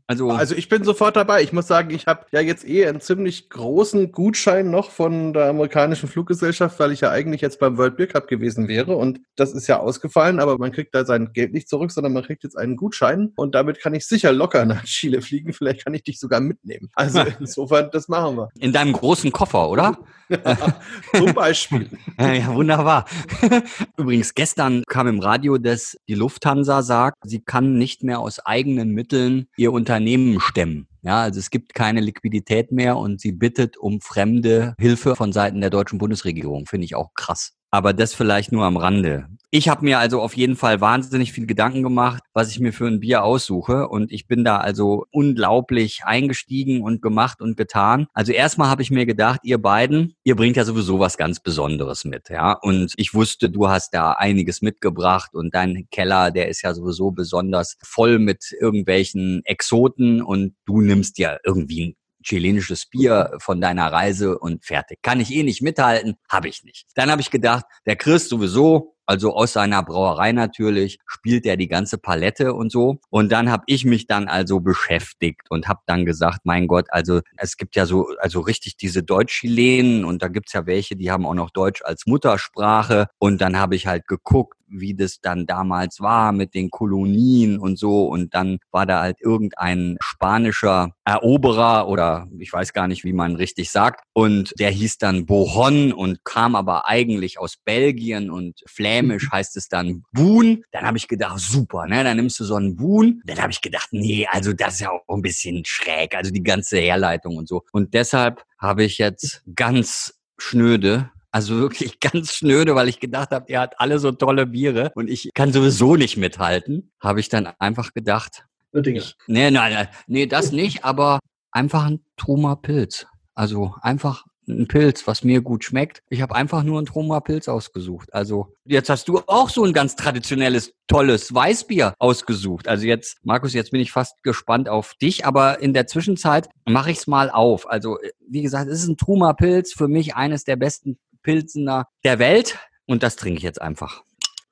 Also, 0.06 0.30
also 0.30 0.54
ich 0.54 0.68
bin 0.68 0.84
sofort 0.84 1.16
dabei. 1.16 1.42
Ich 1.42 1.52
muss 1.52 1.66
sagen, 1.66 1.90
ich 1.90 2.06
habe 2.06 2.26
ja 2.30 2.40
jetzt 2.40 2.66
eh 2.66 2.86
einen 2.86 3.00
ziemlich 3.00 3.50
großen 3.50 4.12
Gutschein 4.12 4.70
noch 4.70 4.90
von 4.90 5.32
der 5.32 5.48
amerikanischen 5.48 6.08
Fluggesellschaft, 6.08 6.78
weil 6.78 6.92
ich 6.92 7.00
ja 7.00 7.10
eigentlich 7.10 7.40
jetzt 7.40 7.58
beim 7.58 7.76
World 7.76 7.96
Beer 7.96 8.06
Cup 8.06 8.28
gewesen 8.28 8.68
wäre 8.68 8.94
und 8.96 9.18
das 9.34 9.52
ist 9.52 9.66
ja 9.66 9.80
ausgefallen, 9.80 10.38
aber 10.38 10.58
man 10.58 10.70
kriegt 10.70 10.94
da 10.94 11.04
sein 11.04 11.32
Geld 11.32 11.52
nicht 11.52 11.68
zurück, 11.68 11.90
sondern 11.90 12.12
man 12.12 12.22
kriegt 12.22 12.44
jetzt 12.44 12.56
einen 12.56 12.76
Gutschein 12.76 13.32
und 13.34 13.56
damit 13.56 13.80
kann 13.80 13.94
ich 13.94 14.06
sicher 14.06 14.32
locker 14.32 14.64
nach 14.64 14.84
Chile 14.84 15.20
fliegen. 15.20 15.52
Vielleicht 15.52 15.84
kann 15.84 15.94
ich 15.94 16.04
dich 16.04 16.20
sogar 16.20 16.38
mitnehmen. 16.38 16.90
Also 16.94 17.20
insofern, 17.40 17.90
das 17.90 18.06
machen 18.06 18.36
wir. 18.36 18.50
In 18.60 18.72
deinem 18.72 18.92
großen 18.92 19.32
Koffer, 19.32 19.68
oder? 19.68 19.98
Zum 21.14 21.34
Beispiel. 21.34 21.90
ja, 22.18 22.54
wunderbar. 22.54 23.06
Übrigens, 23.96 24.34
gestern 24.34 24.82
kam 24.88 25.06
im 25.06 25.20
Radio, 25.20 25.58
dass 25.58 25.96
die 26.08 26.14
Lufthansa 26.14 26.82
sagt, 26.82 27.18
sie 27.24 27.40
kann 27.40 27.74
nicht 27.78 28.02
mehr 28.02 28.20
aus 28.20 28.40
eigenen 28.40 28.90
Mitteln 28.90 29.48
ihr 29.56 29.72
Unternehmen 29.72 30.40
stemmen. 30.40 30.88
Ja, 31.02 31.20
also 31.20 31.38
es 31.38 31.50
gibt 31.50 31.74
keine 31.74 32.00
Liquidität 32.00 32.72
mehr 32.72 32.96
und 32.96 33.20
sie 33.20 33.32
bittet 33.32 33.76
um 33.76 34.00
fremde 34.00 34.74
Hilfe 34.78 35.16
von 35.16 35.32
Seiten 35.32 35.60
der 35.60 35.68
deutschen 35.68 35.98
Bundesregierung. 35.98 36.64
Finde 36.66 36.86
ich 36.86 36.94
auch 36.94 37.12
krass. 37.14 37.52
Aber 37.74 37.92
das 37.92 38.14
vielleicht 38.14 38.52
nur 38.52 38.64
am 38.66 38.76
Rande. 38.76 39.26
Ich 39.50 39.68
habe 39.68 39.84
mir 39.84 39.98
also 39.98 40.20
auf 40.20 40.36
jeden 40.36 40.54
Fall 40.54 40.80
wahnsinnig 40.80 41.32
viel 41.32 41.44
Gedanken 41.44 41.82
gemacht, 41.82 42.22
was 42.32 42.52
ich 42.52 42.60
mir 42.60 42.72
für 42.72 42.86
ein 42.86 43.00
Bier 43.00 43.24
aussuche. 43.24 43.88
Und 43.88 44.12
ich 44.12 44.28
bin 44.28 44.44
da 44.44 44.58
also 44.58 45.06
unglaublich 45.10 46.02
eingestiegen 46.04 46.82
und 46.82 47.02
gemacht 47.02 47.40
und 47.40 47.56
getan. 47.56 48.06
Also 48.14 48.30
erstmal 48.30 48.68
habe 48.68 48.82
ich 48.82 48.92
mir 48.92 49.06
gedacht, 49.06 49.40
ihr 49.42 49.58
beiden, 49.58 50.14
ihr 50.22 50.36
bringt 50.36 50.56
ja 50.56 50.64
sowieso 50.64 51.00
was 51.00 51.16
ganz 51.16 51.40
Besonderes 51.40 52.04
mit. 52.04 52.28
Ja, 52.28 52.52
und 52.52 52.92
ich 52.96 53.12
wusste, 53.12 53.50
du 53.50 53.68
hast 53.68 53.92
da 53.92 54.12
einiges 54.12 54.62
mitgebracht 54.62 55.34
und 55.34 55.52
dein 55.52 55.88
Keller, 55.90 56.30
der 56.30 56.46
ist 56.46 56.62
ja 56.62 56.74
sowieso 56.74 57.10
besonders 57.10 57.76
voll 57.82 58.20
mit 58.20 58.52
irgendwelchen 58.60 59.42
Exoten 59.44 60.22
und 60.22 60.54
du 60.64 60.80
nimmst 60.80 61.18
ja 61.18 61.38
irgendwie 61.44 61.96
chilenisches 62.24 62.86
Bier 62.86 63.36
von 63.38 63.60
deiner 63.60 63.92
Reise 63.92 64.38
und 64.38 64.64
fertig. 64.64 64.98
Kann 65.02 65.20
ich 65.20 65.32
eh 65.32 65.42
nicht 65.42 65.62
mithalten, 65.62 66.16
habe 66.28 66.48
ich 66.48 66.64
nicht. 66.64 66.86
Dann 66.94 67.10
habe 67.10 67.20
ich 67.20 67.30
gedacht, 67.30 67.64
der 67.86 67.96
Chris 67.96 68.28
sowieso, 68.28 68.94
also 69.06 69.34
aus 69.34 69.52
seiner 69.52 69.82
Brauerei 69.82 70.32
natürlich, 70.32 70.98
spielt 71.06 71.44
er 71.44 71.56
die 71.56 71.68
ganze 71.68 71.98
Palette 71.98 72.54
und 72.54 72.72
so. 72.72 73.00
Und 73.10 73.30
dann 73.30 73.50
habe 73.50 73.64
ich 73.66 73.84
mich 73.84 74.06
dann 74.06 74.28
also 74.28 74.60
beschäftigt 74.60 75.42
und 75.50 75.68
habe 75.68 75.80
dann 75.86 76.06
gesagt, 76.06 76.40
mein 76.44 76.66
Gott, 76.66 76.86
also 76.88 77.20
es 77.36 77.56
gibt 77.56 77.76
ja 77.76 77.86
so 77.86 78.08
also 78.18 78.40
richtig 78.40 78.76
diese 78.76 79.02
Deutsch-Chilenen 79.02 80.04
und 80.04 80.22
da 80.22 80.28
gibt's 80.28 80.54
ja 80.54 80.66
welche, 80.66 80.96
die 80.96 81.10
haben 81.10 81.26
auch 81.26 81.34
noch 81.34 81.50
Deutsch 81.50 81.82
als 81.84 82.06
Muttersprache. 82.06 83.08
Und 83.18 83.40
dann 83.40 83.58
habe 83.58 83.76
ich 83.76 83.86
halt 83.86 84.06
geguckt, 84.08 84.56
wie 84.74 84.94
das 84.94 85.20
dann 85.20 85.46
damals 85.46 86.00
war 86.00 86.32
mit 86.32 86.54
den 86.54 86.70
Kolonien 86.70 87.58
und 87.58 87.78
so. 87.78 88.06
Und 88.06 88.34
dann 88.34 88.58
war 88.70 88.86
da 88.86 89.00
halt 89.02 89.20
irgendein 89.20 89.96
spanischer 90.00 90.92
Eroberer 91.04 91.88
oder 91.88 92.28
ich 92.38 92.52
weiß 92.52 92.72
gar 92.72 92.88
nicht, 92.88 93.04
wie 93.04 93.12
man 93.12 93.36
richtig 93.36 93.70
sagt. 93.70 94.04
Und 94.12 94.52
der 94.58 94.70
hieß 94.70 94.98
dann 94.98 95.26
Bohon 95.26 95.92
und 95.92 96.24
kam 96.24 96.54
aber 96.54 96.86
eigentlich 96.86 97.38
aus 97.38 97.56
Belgien 97.64 98.30
und 98.30 98.60
flämisch 98.66 99.30
heißt 99.30 99.56
es 99.56 99.68
dann 99.68 100.04
Boon. 100.12 100.62
Dann 100.72 100.84
habe 100.84 100.98
ich 100.98 101.08
gedacht, 101.08 101.38
super, 101.38 101.86
ne? 101.86 102.04
Dann 102.04 102.16
nimmst 102.16 102.40
du 102.40 102.44
so 102.44 102.56
einen 102.56 102.76
Boon. 102.76 103.22
Dann 103.24 103.38
habe 103.38 103.52
ich 103.52 103.60
gedacht, 103.60 103.88
nee, 103.92 104.26
also 104.30 104.52
das 104.52 104.74
ist 104.74 104.80
ja 104.80 104.90
auch 104.90 105.14
ein 105.14 105.22
bisschen 105.22 105.64
schräg, 105.64 106.14
also 106.14 106.30
die 106.30 106.42
ganze 106.42 106.78
Herleitung 106.78 107.36
und 107.36 107.48
so. 107.48 107.62
Und 107.72 107.94
deshalb 107.94 108.44
habe 108.58 108.84
ich 108.84 108.98
jetzt 108.98 109.42
ganz 109.54 110.14
schnöde 110.38 111.10
also 111.34 111.58
wirklich 111.58 111.98
ganz 112.00 112.32
schnöde, 112.32 112.76
weil 112.76 112.88
ich 112.88 113.00
gedacht 113.00 113.32
habe, 113.32 113.46
er 113.48 113.62
hat 113.62 113.80
alle 113.80 113.98
so 113.98 114.12
tolle 114.12 114.46
Biere 114.46 114.92
und 114.94 115.10
ich 115.10 115.30
kann 115.34 115.52
sowieso 115.52 115.96
nicht 115.96 116.16
mithalten. 116.16 116.92
Habe 117.00 117.18
ich 117.18 117.28
dann 117.28 117.48
einfach 117.58 117.92
gedacht. 117.92 118.46
Ich, 118.72 119.16
nee, 119.26 119.50
nein, 119.50 119.72
nein, 119.72 119.88
nee, 120.06 120.26
das 120.26 120.52
nicht, 120.52 120.84
aber 120.84 121.18
einfach 121.50 121.86
ein 121.86 122.00
Truma 122.16 122.54
Pilz. 122.54 123.06
Also 123.34 123.74
einfach 123.82 124.24
ein 124.48 124.68
Pilz, 124.68 125.06
was 125.06 125.24
mir 125.24 125.40
gut 125.40 125.64
schmeckt. 125.64 126.02
Ich 126.08 126.22
habe 126.22 126.34
einfach 126.34 126.62
nur 126.62 126.80
ein 126.80 126.86
Troma 126.86 127.20
Pilz 127.20 127.48
ausgesucht. 127.48 128.12
Also 128.12 128.54
jetzt 128.64 128.90
hast 128.90 129.08
du 129.08 129.20
auch 129.26 129.48
so 129.48 129.64
ein 129.64 129.72
ganz 129.72 129.96
traditionelles, 129.96 130.72
tolles 130.86 131.34
Weißbier 131.34 131.94
ausgesucht. 131.98 132.68
Also 132.68 132.86
jetzt, 132.86 133.18
Markus, 133.24 133.54
jetzt 133.54 133.70
bin 133.70 133.80
ich 133.80 133.90
fast 133.90 134.22
gespannt 134.22 134.68
auf 134.68 134.94
dich, 134.94 135.24
aber 135.24 135.60
in 135.60 135.72
der 135.72 135.86
Zwischenzeit 135.86 136.48
mache 136.66 136.90
ich 136.90 136.98
es 136.98 137.06
mal 137.06 137.30
auf. 137.30 137.68
Also 137.68 137.98
wie 138.28 138.42
gesagt, 138.42 138.68
es 138.70 138.82
ist 138.82 138.88
ein 138.88 138.96
Truma 138.96 139.32
Pilz, 139.32 139.72
für 139.72 139.88
mich 139.88 140.14
eines 140.14 140.44
der 140.44 140.56
besten 140.56 140.98
Pilzener 141.24 141.88
der 142.04 142.20
Welt 142.20 142.60
und 142.86 143.02
das 143.02 143.16
trinke 143.16 143.38
ich 143.38 143.42
jetzt 143.42 143.60
einfach. 143.60 144.04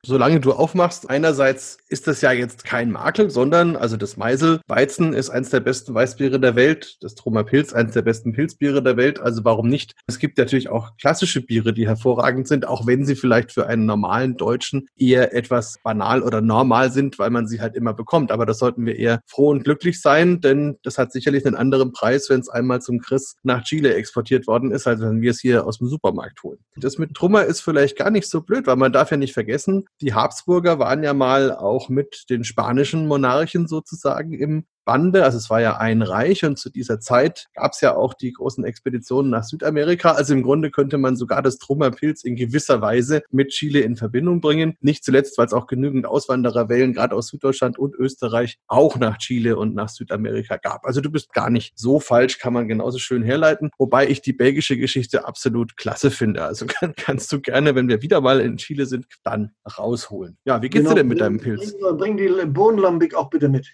Solange 0.05 0.41
du 0.41 0.51
aufmachst, 0.53 1.09
einerseits 1.09 1.79
ist 1.89 2.09
das 2.09 2.23
ja 2.23 2.33
jetzt 2.33 2.65
kein 2.65 2.91
Makel, 2.91 3.31
sondern, 3.31 3.77
also 3.77 3.97
das 3.97 4.17
Meisel 4.17 4.61
Weizen 4.67 5.13
ist 5.13 5.31
eins 5.31 5.51
der 5.51 5.61
besten 5.61 5.95
Weißbiere 5.95 6.41
der 6.41 6.57
Welt, 6.57 6.97
das 7.03 7.15
Troma 7.15 7.45
Pilz 7.45 7.73
eins 7.73 7.93
der 7.93 8.03
besten 8.03 8.33
Pilzbiere 8.33 8.83
der 8.83 8.97
Welt, 8.97 9.21
also 9.21 9.45
warum 9.45 9.69
nicht? 9.69 9.93
Es 10.09 10.19
gibt 10.19 10.39
natürlich 10.39 10.71
auch 10.71 10.97
klassische 10.97 11.41
Biere, 11.41 11.73
die 11.73 11.87
hervorragend 11.87 12.49
sind, 12.49 12.67
auch 12.67 12.85
wenn 12.85 13.07
sie 13.07 13.15
vielleicht 13.15 13.53
für 13.53 13.69
einen 13.69 13.87
normalen 13.87 14.37
Deutschen 14.37 14.89
eher 14.97 15.37
etwas 15.37 15.79
banal 15.85 16.25
oder 16.25 16.41
normal 16.41 16.91
sind, 16.91 17.21
weil 17.21 17.31
man 17.31 17.47
sie 17.47 17.61
halt 17.61 17.77
immer 17.77 17.95
bekommt. 17.95 18.33
Aber 18.33 18.45
das 18.45 18.59
sollten 18.59 18.85
wir 18.85 18.97
eher 18.97 19.21
froh 19.29 19.51
und 19.51 19.63
glücklich 19.63 20.01
sein, 20.01 20.41
denn 20.41 20.79
das 20.83 20.99
hat 20.99 21.13
sicherlich 21.13 21.47
einen 21.47 21.55
anderen 21.55 21.93
Preis, 21.93 22.29
wenn 22.29 22.41
es 22.41 22.49
einmal 22.49 22.83
zum 22.83 22.99
Chris 22.99 23.37
nach 23.45 23.63
Chile 23.63 23.95
exportiert 23.95 24.49
worden 24.49 24.73
ist, 24.73 24.89
als 24.89 25.01
wenn 25.01 25.21
wir 25.21 25.31
es 25.31 25.41
hier 25.41 25.65
aus 25.65 25.79
dem 25.79 25.87
Supermarkt 25.87 26.43
holen. 26.43 26.59
Das 26.75 26.99
mit 26.99 27.15
Trummer 27.15 27.45
ist 27.45 27.61
vielleicht 27.61 27.97
gar 27.97 28.11
nicht 28.11 28.29
so 28.29 28.41
blöd, 28.41 28.67
weil 28.67 28.75
man 28.75 28.93
darf 28.93 29.13
ja 29.13 29.17
nicht 29.17 29.33
vergessen, 29.33 29.85
die 30.01 30.15
Habsburger 30.15 30.79
waren 30.79 31.03
ja 31.03 31.15
mal 31.15 31.55
auch 31.55 31.89
mit 31.89 32.25
den 32.31 32.45
spanischen 32.45 33.07
Monarchen 33.07 33.69
sozusagen 33.69 34.33
im 34.33 34.67
Bande. 34.85 35.25
Also 35.25 35.39
es 35.39 35.51
war 35.51 35.61
ja 35.61 35.77
ein 35.77 36.03
Reich 36.03 36.45
und 36.45 36.59
zu 36.59 36.71
dieser 36.71 37.01
Zeit 37.01 37.49
gab 37.55 37.73
es 37.73 37.81
ja 37.81 37.95
auch 37.95 38.15
die 38.15 38.33
großen 38.33 38.65
Expeditionen 38.65 39.31
nach 39.31 39.45
Südamerika. 39.45 40.13
Also 40.13 40.35
im 40.35 40.43
Grunde 40.43 40.71
könnte 40.71 40.99
man 40.99 41.17
sogar 41.17 41.43
das 41.43 41.59
Trummerpilz 41.59 42.25
in 42.25 42.37
gewisser 42.37 42.81
Weise 42.81 43.23
mit 43.31 43.51
Chile 43.51 43.81
in 43.81 43.97
Verbindung 43.97 44.41
bringen. 44.41 44.77
Nicht 44.81 45.05
zuletzt, 45.05 45.39
weil 45.39 45.47
es 45.47 45.53
auch 45.53 45.67
genügend 45.67 46.07
Auswandererwellen 46.07 46.93
gerade 46.93 47.15
aus 47.15 47.29
Süddeutschland 47.29 47.79
und 47.79 47.95
Österreich 47.95 48.59
auch 48.67 48.97
nach 48.97 49.19
Chile 49.19 49.57
und 49.57 49.75
nach 49.75 49.89
Südamerika 49.89 50.57
gab. 50.57 50.87
Also 50.87 51.01
du 51.01 51.11
bist 51.11 51.33
gar 51.33 51.51
nicht 51.51 51.73
so 51.77 52.01
falsch, 52.01 52.39
kann 52.39 52.53
man 52.53 52.69
genauso 52.69 52.99
schön 52.99 53.23
herleiten. 53.23 53.71
Wobei 53.79 54.09
ich 54.09 54.23
die 54.23 54.33
belgische 54.33 54.77
Geschichte 54.77 55.27
absolut 55.27 55.77
klasse 55.77 56.11
finde. 56.11 56.45
Also 56.45 56.67
kann, 56.69 56.95
kannst 56.97 57.33
du 57.33 57.41
gerne, 57.41 57.75
wenn 57.75 57.89
wir 57.89 58.03
wieder 58.03 58.21
mal 58.21 58.41
in 58.41 58.57
Chile 58.57 58.87
sind, 58.87 59.07
dann 59.23 59.53
rausholen. 59.79 60.37
Ja, 60.45 60.61
wie 60.63 60.69
geht's 60.69 60.83
genau, 60.83 60.91
dir 60.91 61.01
denn 61.01 61.09
mit 61.09 61.21
deinem 61.21 61.39
Pilz? 61.39 61.77
Bring, 61.79 61.97
bring 61.97 62.17
die 62.17 62.47
Bohnenlambik 62.47 63.15
auch 63.15 63.31
bitte 63.31 63.49
mit. 63.49 63.67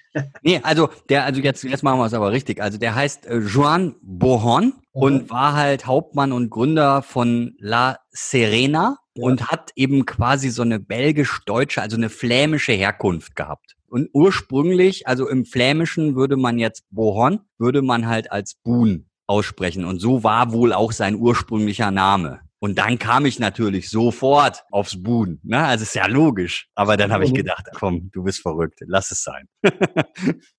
nee, 0.42 0.60
also 0.62 0.88
der, 1.08 1.24
also 1.24 1.40
jetzt, 1.40 1.64
jetzt 1.64 1.82
machen 1.82 1.98
wir 1.98 2.06
es 2.06 2.14
aber 2.14 2.32
richtig. 2.32 2.60
Also 2.60 2.78
der 2.78 2.94
heißt 2.94 3.26
äh, 3.26 3.38
Joan 3.38 3.94
Bohon 4.02 4.64
mhm. 4.64 4.72
und 4.92 5.30
war 5.30 5.54
halt 5.54 5.86
Hauptmann 5.86 6.32
und 6.32 6.50
Gründer 6.50 7.02
von 7.02 7.54
La 7.58 7.98
Serena 8.10 8.98
ja. 9.14 9.24
und 9.24 9.50
hat 9.50 9.70
eben 9.76 10.06
quasi 10.06 10.50
so 10.50 10.62
eine 10.62 10.80
belgisch-deutsche, 10.80 11.82
also 11.82 11.96
eine 11.96 12.08
flämische 12.08 12.72
Herkunft 12.72 13.36
gehabt. 13.36 13.74
Und 13.86 14.10
ursprünglich, 14.12 15.06
also 15.06 15.28
im 15.28 15.44
Flämischen 15.46 16.14
würde 16.14 16.36
man 16.36 16.58
jetzt 16.58 16.84
Bohon, 16.90 17.40
würde 17.58 17.82
man 17.82 18.06
halt 18.06 18.30
als 18.30 18.56
Boon 18.62 19.06
aussprechen. 19.26 19.84
Und 19.84 20.00
so 20.00 20.24
war 20.24 20.52
wohl 20.52 20.72
auch 20.72 20.92
sein 20.92 21.16
ursprünglicher 21.16 21.90
Name. 21.90 22.40
Und 22.60 22.78
dann 22.78 22.98
kam 22.98 23.24
ich 23.24 23.38
natürlich 23.38 23.88
sofort 23.88 24.64
aufs 24.72 25.00
Buhn. 25.00 25.38
Ne? 25.44 25.58
Also 25.64 25.84
ist 25.84 25.94
ja 25.94 26.06
logisch. 26.06 26.68
Aber 26.74 26.96
dann 26.96 27.12
habe 27.12 27.24
ich 27.24 27.32
gedacht, 27.32 27.66
komm, 27.74 28.10
du 28.12 28.24
bist 28.24 28.40
verrückt, 28.40 28.80
lass 28.86 29.10
es 29.12 29.22
sein. 29.22 29.48